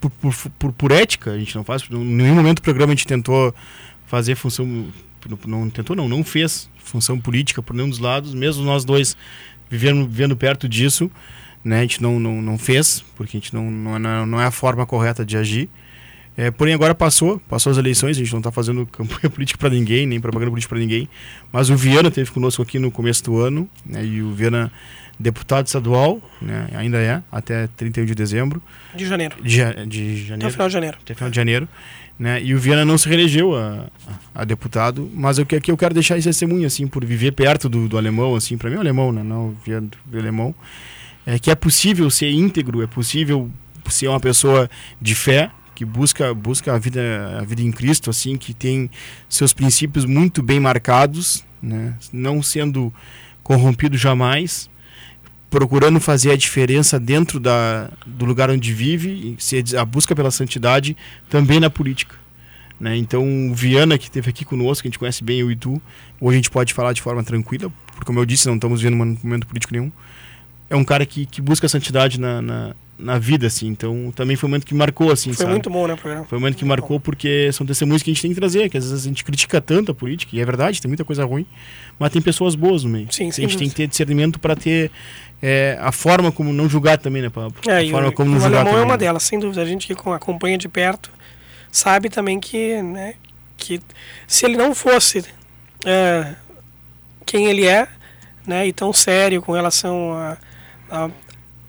[0.00, 1.82] Por, por, por, por ética, a gente não faz.
[1.90, 3.54] Em nenhum momento do programa a gente tentou
[4.06, 4.86] fazer função.
[5.46, 9.16] Não tentou, não, não fez função política por nenhum dos lados, mesmo nós dois
[9.68, 11.10] vivendo, vivendo perto disso,
[11.64, 14.46] né, a gente não, não, não fez, porque a gente não, não, é, não é
[14.46, 15.68] a forma correta de agir.
[16.36, 19.70] É, porém, agora passou, passou as eleições, a gente não está fazendo campanha política para
[19.70, 21.08] ninguém, nem propaganda política para ninguém.
[21.52, 24.72] Mas o Viana teve conosco aqui no começo do ano, né, e o Viana,
[25.18, 28.62] deputado estadual, né, ainda é, até 31 de dezembro.
[28.94, 29.36] De janeiro.
[29.42, 30.46] De, de janeiro.
[30.46, 30.98] Até final de janeiro.
[31.02, 31.68] Até final de janeiro.
[32.18, 33.86] Né, e o Viana não se reelegeu a,
[34.34, 37.88] a, deputado, mas o que eu quero deixar esse testemunho, assim, por viver perto do,
[37.88, 40.54] do alemão, assim, para mim é alemão, né, não Viana, o alemão,
[41.24, 43.48] é que é possível ser íntegro, é possível
[43.88, 44.68] ser uma pessoa
[45.00, 48.90] de fé, que busca busca a vida a vida em Cristo assim que tem
[49.28, 52.92] seus princípios muito bem marcados né não sendo
[53.44, 54.68] corrompido jamais
[55.50, 59.36] procurando fazer a diferença dentro da, do lugar onde vive
[59.78, 60.96] a busca pela santidade
[61.28, 62.16] também na política
[62.80, 62.96] né?
[62.96, 65.82] Então o Viana que esteve aqui conosco que a gente conhece bem o Itu
[66.20, 68.94] hoje a gente pode falar de forma tranquila porque como eu disse não estamos vendo
[68.94, 69.90] um momento político nenhum.
[70.70, 73.68] É um cara que, que busca a santidade na, na na vida, assim.
[73.68, 75.52] Então, também foi um momento que marcou, assim, Foi sabe?
[75.52, 76.24] muito bom, né, o programa?
[76.24, 78.76] Foi um momento que marcou porque são testemunhos que a gente tem que trazer, que
[78.76, 81.46] às vezes a gente critica tanto a política, e é verdade, tem muita coisa ruim,
[81.98, 83.06] mas tem pessoas boas no meio.
[83.10, 83.44] Sim, sim.
[83.44, 84.90] A gente tem que ter discernimento para ter
[85.40, 87.54] é, a forma como não julgar também, né, Pablo?
[87.68, 88.82] É, a forma o, como não o julgar alemão também.
[88.82, 89.62] é uma delas, sem dúvida.
[89.62, 91.10] A gente que acompanha de perto
[91.70, 93.14] sabe também que, né,
[93.56, 93.80] que
[94.26, 95.24] se ele não fosse
[95.84, 96.34] é,
[97.24, 97.86] quem ele é,
[98.44, 100.36] né, e tão sério com relação a,
[100.90, 101.10] a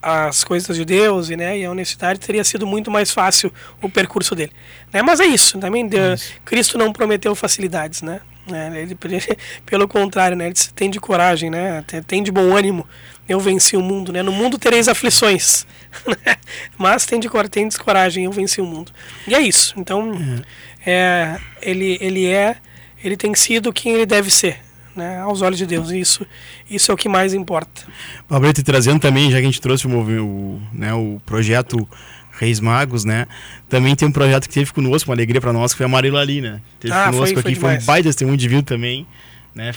[0.02, 3.90] as coisas de Deus e, né, e a honestidade teria sido muito mais fácil o
[3.90, 4.52] percurso dele.
[4.92, 5.02] Né?
[5.02, 8.22] Mas é isso, também Deus, Cristo não prometeu facilidades, né?
[8.76, 8.98] Ele,
[9.66, 12.88] pelo contrário, né, ele tem de coragem, né, tem de bom ânimo.
[13.28, 14.24] Eu venci o mundo, né?
[14.24, 15.68] No mundo tereis aflições,
[16.08, 16.36] né?
[16.76, 18.92] mas tem de, tem de coragem, eu venci o mundo.
[19.28, 19.76] E é isso.
[19.78, 20.12] Então,
[20.84, 22.56] é, ele, ele é,
[23.04, 24.60] ele tem sido quem ele deve ser,
[25.00, 25.90] né, aos olhos de Deus.
[25.90, 26.26] E isso,
[26.70, 27.82] isso é o que mais importa.
[28.28, 31.88] Pablito, trazendo também, já que a gente trouxe o, o, né, o projeto
[32.32, 33.26] Reis Magos, né?
[33.68, 36.40] Também tem um projeto que teve conosco, uma alegria para nós, que foi Amarelo Ali,
[36.42, 36.62] né?
[36.80, 37.86] Teve Ah, conosco foi- foi aqui, foi um demais.
[37.86, 39.06] baita testemunho de vida também,
[39.54, 39.72] né?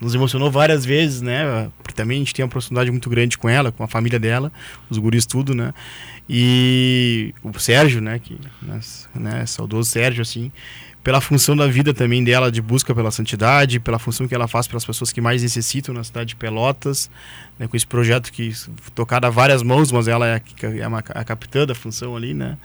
[0.00, 1.68] Nos emocionou várias vezes, né?
[1.82, 4.50] Porque também a gente tem uma proximidade muito grande com ela, com a família dela,
[4.88, 5.74] os guris tudo, né?
[6.28, 8.18] E o Sérgio, né?
[8.18, 8.38] Que,
[9.14, 10.52] né, saudoso Sérgio, assim,
[11.02, 14.66] pela função da vida também dela de busca pela santidade, pela função que ela faz
[14.66, 17.10] pelas pessoas que mais necessitam na cidade de Pelotas,
[17.58, 18.52] né, com esse projeto que
[18.94, 20.42] tocado a várias mãos, mas ela é a,
[20.76, 22.58] é a capitã da função ali, né?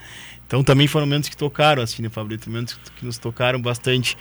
[0.54, 2.47] Então também foram momentos que tocaram, assim, né, Fabrício?
[2.47, 4.16] Momentos que nos tocaram bastante.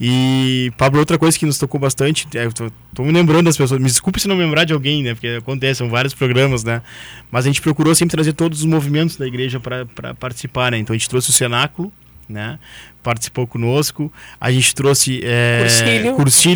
[0.00, 3.80] E, Pablo, outra coisa que nos tocou bastante, é, tô, tô me lembrando das pessoas,
[3.80, 5.14] me desculpe se não me lembrar de alguém, né?
[5.14, 6.82] Porque acontece, são vários programas, né?
[7.30, 10.78] Mas a gente procurou sempre trazer todos os movimentos da igreja para participar, né?
[10.78, 11.92] Então a gente trouxe o cenáculo,
[12.28, 12.58] né?
[13.02, 14.12] Participou conosco.
[14.40, 15.20] A gente trouxe.
[15.22, 15.62] É,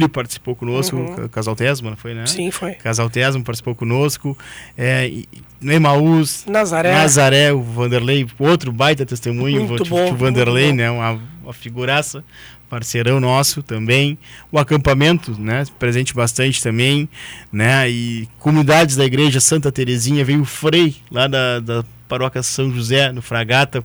[0.09, 1.15] participou conosco, Uhum.
[1.15, 2.27] Ca- Casal Tesma, não foi, né?
[2.27, 2.73] Sim, foi.
[2.75, 4.37] Casal Tesma participou conosco.
[4.77, 5.29] É, e-
[5.61, 6.93] no Emaús, Nazaré.
[6.93, 10.83] Nazaré, o Vanderlei, outro baita testemunho, Muito o bom, tio Vanderlei, muito bom.
[10.83, 10.91] né?
[10.91, 12.25] Uma, uma figuraça,
[12.69, 14.19] parceirão nosso também.
[14.51, 15.65] O acampamento, né?
[15.79, 17.09] Presente bastante também,
[17.53, 17.89] né?
[17.91, 23.13] E comunidades da igreja Santa Terezinha, veio o Frei, lá da, da paróquia São José,
[23.13, 23.85] no Fragata,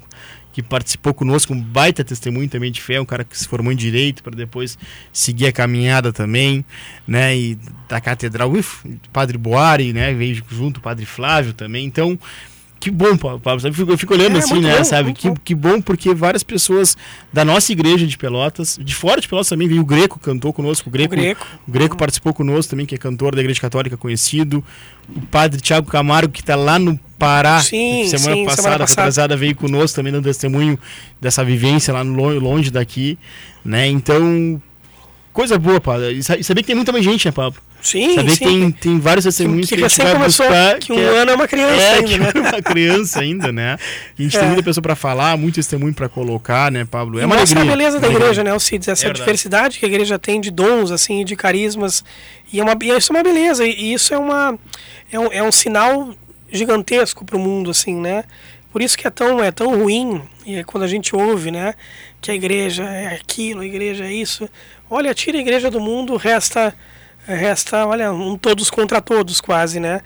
[0.55, 3.75] que participou conosco, um baita testemunho também de fé, um cara que se formou em
[3.75, 4.77] direito para depois
[5.11, 6.63] seguir a caminhada também,
[7.05, 7.35] né?
[7.35, 10.13] E da catedral, uf, Padre Boari, né?
[10.13, 11.85] Veio junto Padre Flávio também.
[11.85, 12.17] Então,
[12.85, 13.59] que bom, Pa- Pablo.
[13.59, 13.69] sabe?
[13.73, 14.77] Eu fico, eu fico olhando É, assim, né?
[14.77, 15.11] bom, sabe?
[15.13, 15.35] Que, bom.
[15.43, 16.95] que bom, porque várias pessoas
[17.33, 20.87] da nossa igreja de Pelotas, de fora de Pelotas também, veio o Greco, cantou conosco.
[20.87, 21.47] O Greco, O Greco.
[21.67, 24.63] o Greco participou conosco também, que é cantor da Igreja Católica conhecido.
[25.15, 27.59] O padre Tiago Camargo, que está lá no Pará.
[27.61, 29.01] Sim, semana sim, passada, semana passada.
[29.01, 30.77] atrasada, veio conosco também dando testemunho
[31.19, 33.17] dessa vivência lá no, lo- longe daqui.
[33.63, 33.87] Né?
[33.87, 34.61] Então,
[35.33, 36.11] coisa boa, Pablo.
[36.11, 37.59] E saber que tem muita mais gente, né, Pablo?
[37.85, 38.37] Sim, Saber sim.
[38.39, 40.79] que tem, tem vários testemunhos que, que, que a gente vai começou, buscar.
[40.79, 42.31] que um ano é uma criança é, ainda, né?
[42.33, 43.77] é uma criança ainda, né?
[44.17, 44.39] A gente É.
[44.39, 47.19] tem muita pessoa para falar, muito testemunho para colocar, né, Pablo?
[47.19, 47.73] É E uma mostra alegria.
[47.73, 48.87] a beleza da igreja, né, Alcides?
[48.87, 52.03] Essa É diversidade que a igreja tem de dons, assim, de carismas.
[52.51, 53.65] E, é uma, e isso é uma beleza.
[53.67, 54.57] E isso é, uma,
[55.11, 56.09] é, um, é um sinal
[56.51, 58.23] gigantesco para o mundo, assim, né?
[58.71, 61.75] Por isso que é tão, é tão ruim e é quando a gente ouve, né?
[62.19, 64.49] Que a igreja é aquilo, a igreja é isso.
[64.89, 66.73] Olha, tira a igreja do mundo, resta,
[67.27, 70.01] resta olha, um todos contra todos, quase, né?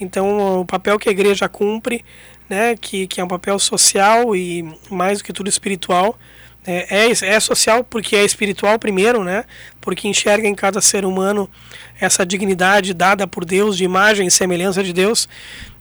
[0.00, 2.04] Então, o papel que a igreja cumpre,
[2.48, 2.76] né?
[2.76, 6.18] Que, que é um papel social e mais do que tudo espiritual,
[6.66, 9.44] é, é, é social porque é espiritual primeiro, né?
[9.80, 11.48] Porque enxerga em cada ser humano
[12.00, 15.28] essa dignidade dada por Deus, de imagem e semelhança de Deus.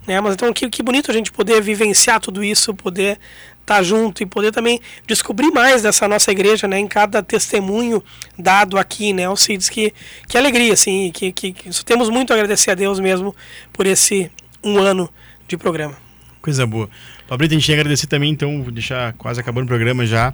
[0.05, 0.19] Né?
[0.19, 3.17] Mas então que, que bonito a gente poder vivenciar tudo isso, poder
[3.63, 6.77] estar junto e poder também descobrir mais dessa nossa igreja, né?
[6.77, 8.03] Em cada testemunho
[8.37, 9.25] dado aqui, né?
[9.25, 9.93] Alcides, que,
[10.27, 13.35] que alegria, assim, que, que, que temos muito a agradecer a Deus mesmo
[13.71, 14.29] por esse
[14.63, 15.09] um ano
[15.47, 16.02] de programa.
[16.43, 16.89] Coisa boa.
[17.25, 20.33] Pablito, a gente tem que agradecer também, então, vou deixar quase acabando o programa já.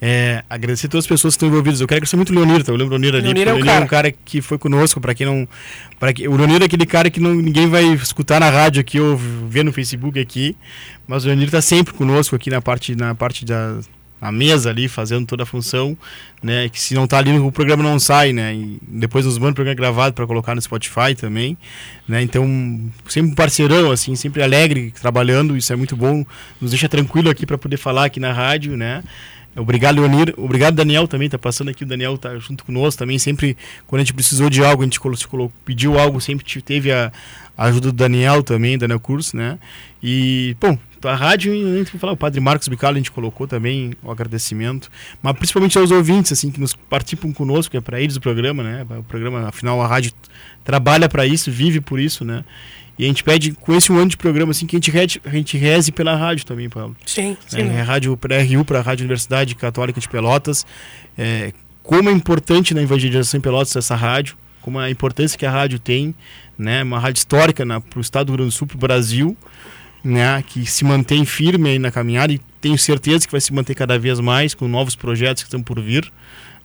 [0.00, 1.78] É, agradecer a todas as pessoas que estão envolvidas.
[1.78, 2.72] Eu quero agradecer muito o Leonir, tá?
[2.72, 3.24] Eu lembro o Leonir ali.
[3.24, 3.86] Leonir é o Leonir é um cara.
[3.86, 5.46] cara que foi conosco, para quem não.
[6.00, 8.98] Pra que, o Leonir é aquele cara que não, ninguém vai escutar na rádio aqui
[8.98, 10.56] ou ver no Facebook aqui.
[11.06, 13.78] Mas o Leonir está sempre conosco aqui na parte, na parte da
[14.22, 15.98] na mesa ali, fazendo toda a função,
[16.40, 16.68] né?
[16.68, 18.54] Que se não tá ali, o programa não sai, né?
[18.54, 21.58] E depois nos manda o programa gravado para colocar no Spotify também,
[22.06, 22.22] né?
[22.22, 22.46] Então,
[23.08, 26.24] sempre um parceirão, assim, sempre alegre, trabalhando, isso é muito bom,
[26.60, 29.02] nos deixa tranquilo aqui para poder falar aqui na rádio, né?
[29.56, 30.32] Obrigado, Leonir.
[30.38, 31.28] Obrigado, Daniel, também.
[31.28, 31.82] Tá passando aqui.
[31.82, 33.18] O Daniel tá junto conosco também.
[33.18, 33.54] Sempre,
[33.86, 36.62] quando a gente precisou de algo, a gente colo- se colo- pediu algo, sempre te-
[36.62, 37.12] teve a,
[37.54, 39.58] a ajuda do Daniel também, Daniel Curso, né?
[40.02, 44.10] E, bom, a rádio, vai falar, o Padre Marcos Bicalo, a gente colocou também o
[44.10, 44.90] agradecimento.
[45.22, 48.62] Mas principalmente aos ouvintes, assim, que nos participam conosco, que é para eles o programa,
[48.62, 48.86] né?
[48.98, 50.12] O programa, afinal, a rádio
[50.64, 52.44] trabalha para isso, vive por isso, né?
[52.98, 55.20] E a gente pede, com esse um ano de programa, assim, que a gente, reze,
[55.24, 56.94] a gente reze pela rádio também, Paulo.
[57.06, 57.62] Sim, sim.
[57.62, 60.66] É, é rádio para RU, para a Rádio Universidade Católica de Pelotas.
[61.16, 65.50] É, como é importante na evangelização em Pelotas essa rádio, como a importância que a
[65.50, 66.14] rádio tem,
[66.56, 66.82] né?
[66.82, 69.36] Uma rádio histórica para o estado do Rio Grande do Sul, para o Brasil,
[70.04, 70.42] né?
[70.46, 73.98] Que se mantém firme aí na caminhada e tenho certeza que vai se manter cada
[73.98, 76.10] vez mais com novos projetos que estão por vir,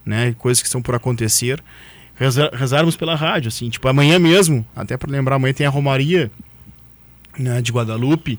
[0.04, 0.34] né?
[0.38, 1.62] Coisas que estão por acontecer.
[2.16, 6.30] Reza- rezarmos pela rádio, assim, tipo amanhã mesmo, até para lembrar, amanhã tem a Romaria
[7.38, 8.38] né, de Guadalupe,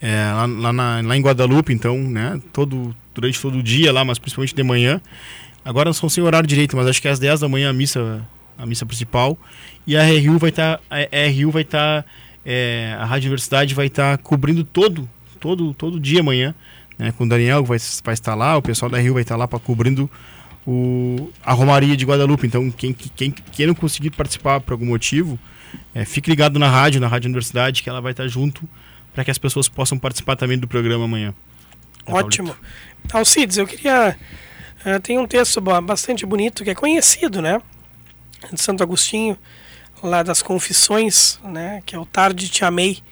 [0.00, 4.04] é, lá, lá, na- lá em Guadalupe, então, né, todo, durante todo o dia lá,
[4.04, 5.00] mas principalmente de manhã.
[5.64, 8.24] Agora são sem horário direito, mas acho que às 10 da manhã a missa,
[8.56, 9.36] a missa principal.
[9.84, 10.96] E a RU vai estar, a
[11.28, 12.06] RU vai estar,
[12.46, 15.08] é, a Rádio Universidade vai estar cobrindo todo,
[15.40, 16.54] todo, todo dia amanhã,
[16.96, 19.36] né, com o Daniel que vai, vai estar lá, o pessoal da RU vai estar
[19.36, 20.08] lá para cobrindo
[20.66, 22.46] o, a Romaria de Guadalupe.
[22.46, 25.38] Então, quem, quem, quem não conseguir participar por algum motivo,
[25.94, 28.62] é, fique ligado na rádio, na Rádio Universidade, que ela vai estar junto
[29.12, 31.34] para que as pessoas possam participar também do programa amanhã.
[32.06, 32.54] É, Ótimo.
[33.12, 34.16] Alcides, eu queria.
[34.84, 37.60] eh, tem um texto ba- bastante bonito que é conhecido, né?
[38.52, 39.36] De Santo Agostinho,
[40.02, 41.82] lá das Confissões, né?
[41.84, 43.02] Que é o Tarde Te Amei.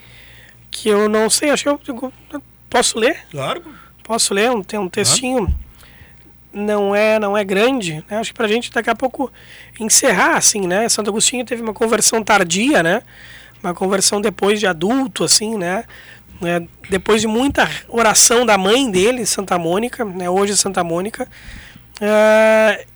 [0.71, 1.81] Que eu não sei, acho que eu,
[2.33, 3.19] eu- posso ler?
[3.31, 3.63] Claro.
[4.03, 4.51] Posso ler?
[4.65, 5.53] Tem um textinho.
[6.53, 8.19] Não é, não é grande, né?
[8.19, 9.33] Acho que pra gente daqui a pouco
[9.81, 10.89] encerrar, assim, né?
[10.89, 13.03] Santo Agostinho teve uma conversão tardia, né?
[13.63, 15.85] Uma conversão depois de adulto, assim, né?
[16.41, 16.67] né?
[16.91, 20.29] Depois de muita oração da mãe dele, Santa Mônica, né?
[20.31, 21.27] Hoje Santa Mônica.
[22.01, 22.87] Eh,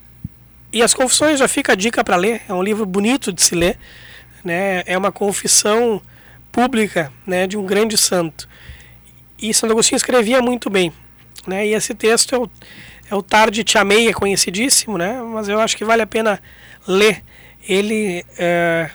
[0.71, 2.41] e as confissões já fica a dica para ler.
[2.47, 3.77] É um livro bonito de se ler,
[4.43, 4.83] né?
[4.85, 6.01] É uma confissão
[6.51, 7.47] pública, né?
[7.47, 8.47] De um grande santo.
[9.41, 10.93] E Santo Agostinho escrevia muito bem,
[11.47, 11.65] né?
[11.65, 12.49] E esse texto é o,
[13.09, 15.21] é o Tarde Te Amei, é conhecidíssimo, né?
[15.21, 16.41] Mas eu acho que vale a pena
[16.87, 17.23] ler
[17.67, 18.89] ele, é,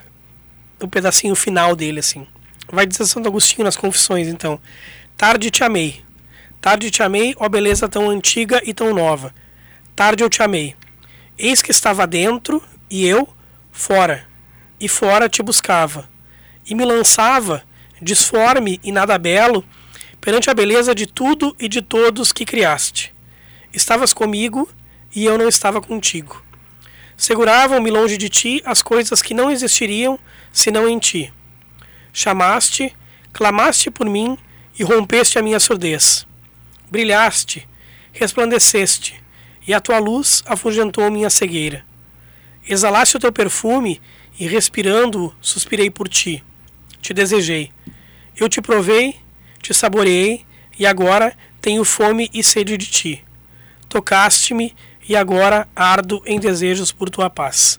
[0.81, 2.27] o pedacinho final dele, assim.
[2.71, 4.61] Vai dizer Santo Agostinho nas Confissões, então.
[5.17, 6.03] Tarde te amei.
[6.61, 9.35] Tarde te amei, ó beleza tão antiga e tão nova.
[9.95, 10.75] Tarde eu te amei.
[11.37, 13.29] Eis que estava dentro e eu
[13.73, 14.27] fora.
[14.79, 16.09] E fora te buscava.
[16.65, 17.65] E me lançava,
[18.01, 19.65] disforme e nada belo,
[20.21, 23.13] perante a beleza de tudo e de todos que criaste.
[23.73, 24.69] Estavas comigo
[25.15, 26.43] e eu não estava contigo.
[27.17, 30.19] Seguravam-me longe de ti as coisas que não existiriam
[30.53, 31.33] senão em ti.
[32.13, 32.95] Chamaste,
[33.33, 34.39] clamaste por mim
[34.79, 36.27] e rompeste a minha surdez.
[36.91, 37.69] Brilhaste,
[38.13, 39.24] resplandeceste,
[39.67, 41.85] e a tua luz afugentou minha cegueira.
[42.69, 44.01] Exalaste o teu perfume
[44.39, 46.43] e, respirando-o, suspirei por ti.
[47.01, 47.71] Te desejei.
[48.37, 49.17] Eu te provei,
[49.61, 50.45] te saboreei,
[50.79, 53.25] e agora tenho fome e sede de ti.
[53.89, 54.75] Tocaste-me
[55.09, 57.79] e agora ardo em desejos por tua paz.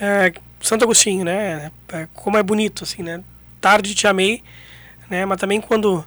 [0.00, 1.70] É, Santo Agostinho, né?
[1.88, 3.22] É, como é bonito, assim, né?
[3.60, 4.42] Tarde te amei,
[5.08, 5.26] né?
[5.26, 6.04] Mas também quando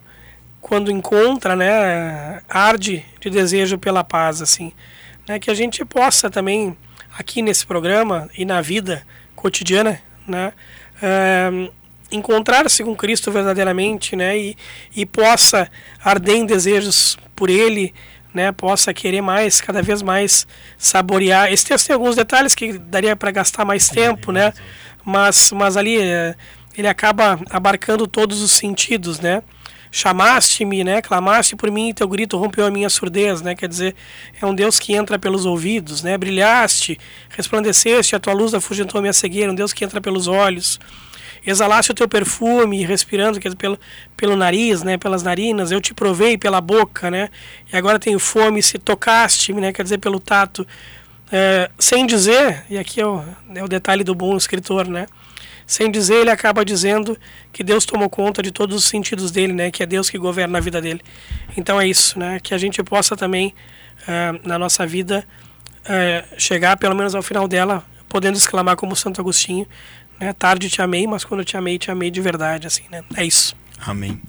[0.64, 2.42] quando encontra, né?
[2.50, 4.72] Arde de desejo pela paz, assim,
[5.28, 5.38] né?
[5.38, 6.76] Que a gente possa também
[7.20, 9.06] aqui nesse programa e na vida
[9.36, 10.54] cotidiana, né?
[11.02, 11.70] É,
[12.10, 14.38] encontrar-se com Cristo verdadeiramente, né?
[14.38, 14.58] E,
[14.96, 15.70] e possa
[16.02, 17.94] arder em desejos por Ele,
[18.34, 20.48] né, possa querer mais, cada vez mais
[20.78, 21.52] saborear.
[21.52, 24.54] Esse texto tem alguns detalhes que daria para gastar mais tempo, né?
[25.04, 26.36] Mas, mas ali é,
[26.76, 29.44] ele acaba abarcando todos os sentidos, né?
[29.96, 31.04] Chamaste-me, né?
[31.04, 33.54] Clamaste por mim, teu grito rompeu a minha surdez, né?
[33.54, 33.96] Quer dizer,
[34.42, 36.18] é um Deus que entra pelos ouvidos, né?
[36.18, 40.80] Brilhaste, resplandeceste, a tua luz afugentou a minha cegueira, um Deus que entra pelos olhos.
[41.46, 43.80] Exalasse o teu perfume, respirando quer dizer, pelo,
[44.18, 47.30] pelo nariz, né, pelas narinas, eu te provei pela boca, né,
[47.72, 50.66] e agora tenho fome, se tocaste, né, quer dizer, pelo tato,
[51.32, 53.24] é, sem dizer, e aqui é o,
[53.54, 55.06] é o detalhe do bom escritor, né,
[55.66, 57.18] sem dizer, ele acaba dizendo
[57.52, 60.58] que Deus tomou conta de todos os sentidos dele, né, que é Deus que governa
[60.58, 61.02] a vida dele.
[61.58, 63.54] Então é isso, né, que a gente possa também,
[64.08, 65.26] é, na nossa vida,
[65.86, 69.68] é, chegar pelo menos ao final dela, podendo exclamar como Santo Agostinho,
[70.20, 70.34] né?
[70.34, 73.04] Tarde te amei, mas quando te amei, te amei de verdade, assim, né?
[73.16, 73.56] É isso.
[73.86, 74.22] Amém.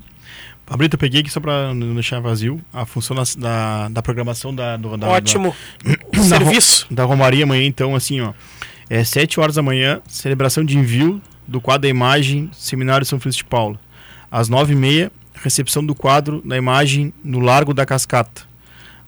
[0.67, 4.77] Pablito, eu peguei aqui só para não deixar vazio a função da, da programação da,
[4.77, 5.55] do, da Ótimo.
[5.85, 6.87] Da, Serviço.
[6.91, 8.33] Da, da Romaria amanhã, então, assim, ó.
[8.95, 13.43] É 7 horas da manhã, celebração de envio do quadro da imagem Seminário São Francisco
[13.43, 13.81] de Paula.
[14.31, 18.43] Às 9h30, recepção do quadro da imagem no Largo da Cascata.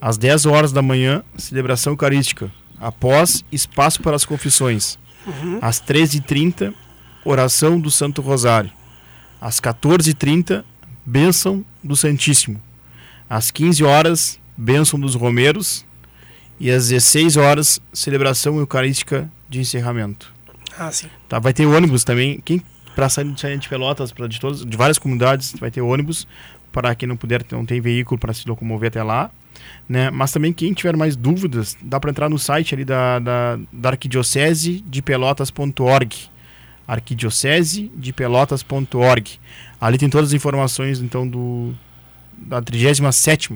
[0.01, 2.51] Às 10 horas da manhã, celebração eucarística.
[2.80, 4.99] Após, espaço para as confissões.
[5.24, 5.61] Uhum.
[5.62, 6.74] Às 13h30,
[7.24, 8.72] oração do Santo Rosário.
[9.41, 10.64] Às 14h30,
[11.05, 12.61] bênção do Santíssimo.
[13.30, 15.87] Às 15 horas, bênção dos Romeiros.
[16.59, 20.32] E às 16 horas, celebração eucarística de encerramento.
[20.78, 21.09] Ah, sim.
[21.28, 22.40] Tá, vai ter ônibus também.
[22.44, 22.62] Quem
[22.94, 26.26] para sair de Pelotas, para de todas, de várias comunidades, vai ter ônibus
[26.72, 29.30] para quem não puder, não tem veículo para se locomover até lá
[29.88, 30.11] né?
[30.11, 33.90] Mas também quem tiver mais dúvidas, dá para entrar no site ali da, da, da
[33.90, 36.30] arquidiocese de pelotas.org
[36.86, 39.40] arquidiocese de pelotas.org
[39.80, 41.74] ali tem todas as informações então do
[42.38, 43.52] da 37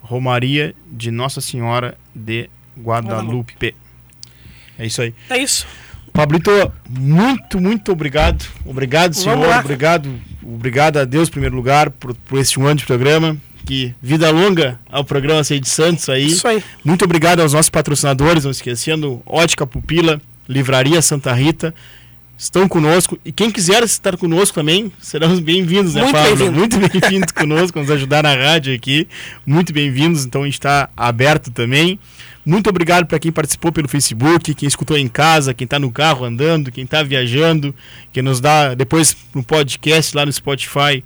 [0.00, 3.74] Romaria de Nossa Senhora de Guadalupe.
[4.78, 5.14] É isso aí.
[5.30, 5.66] É isso.
[6.12, 6.50] Pablito,
[6.88, 8.46] muito, muito obrigado.
[8.64, 9.38] Obrigado, senhor.
[9.60, 10.18] Obrigado.
[10.42, 13.36] Obrigado a Deus, em primeiro lugar, por, por esse um ano de programa
[13.66, 16.26] que vida longa ao programa Sede Santos aí.
[16.28, 16.62] Isso aí.
[16.84, 21.74] Muito obrigado aos nossos patrocinadores, não esquecendo Ótica Pupila, Livraria Santa Rita.
[22.38, 26.36] Estão conosco e quem quiser estar conosco também, serão bem-vindos, né, Muito Pablo?
[26.36, 29.08] Bem Muito bem-vindos conosco, nos ajudar na rádio aqui.
[29.46, 31.98] Muito bem-vindos, então a gente está aberto também.
[32.44, 36.26] Muito obrigado para quem participou pelo Facebook, quem escutou em casa, quem está no carro
[36.26, 37.74] andando, quem está viajando,
[38.12, 41.02] quem nos dá depois no podcast lá no Spotify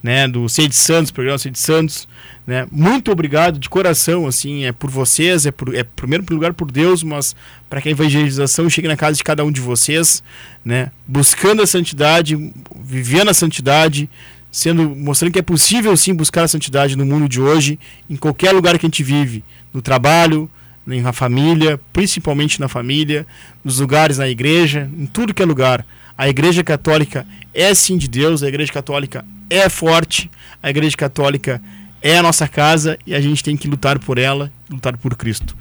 [0.00, 2.06] né, do Cid Santos, programa Cid Santos,
[2.48, 2.66] né?
[2.72, 7.02] Muito obrigado de coração, assim, é por vocês, é por é primeiro lugar por Deus,
[7.02, 7.36] mas
[7.68, 10.22] para que a evangelização chegue na casa de cada um de vocês,
[10.64, 10.90] né?
[11.06, 12.50] Buscando a santidade,
[12.82, 14.08] vivendo a santidade,
[14.50, 17.78] sendo mostrando que é possível sim buscar a santidade no mundo de hoje,
[18.08, 20.50] em qualquer lugar que a gente vive, no trabalho,
[20.86, 23.26] na família, principalmente na família,
[23.62, 25.84] nos lugares na igreja, em tudo que é lugar.
[26.16, 30.30] A Igreja Católica é sim de Deus, a Igreja Católica é forte,
[30.62, 34.52] a Igreja Católica é a nossa casa e a gente tem que lutar por ela,
[34.70, 35.56] lutar por Cristo.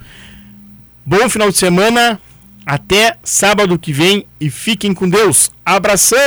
[1.05, 2.19] Bom final de semana,
[2.65, 5.49] até sábado que vem e fiquem com Deus.
[5.65, 6.17] Abração!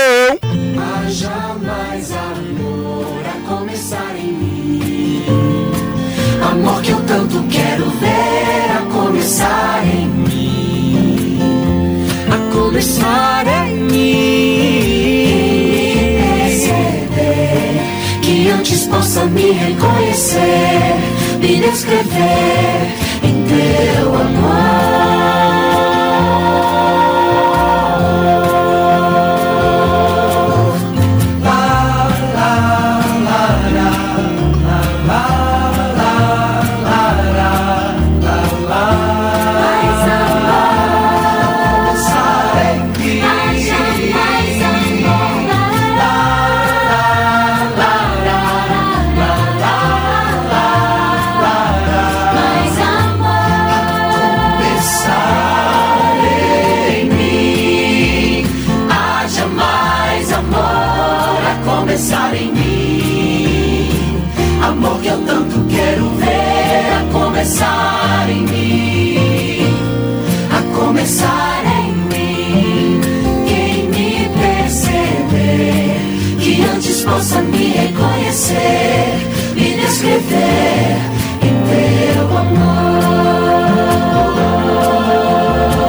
[6.43, 10.20] Amor que eu tanto quero ver a começar em mim.
[18.91, 20.97] Possa me reconhecer,
[21.41, 24.60] me descrever em teu amor.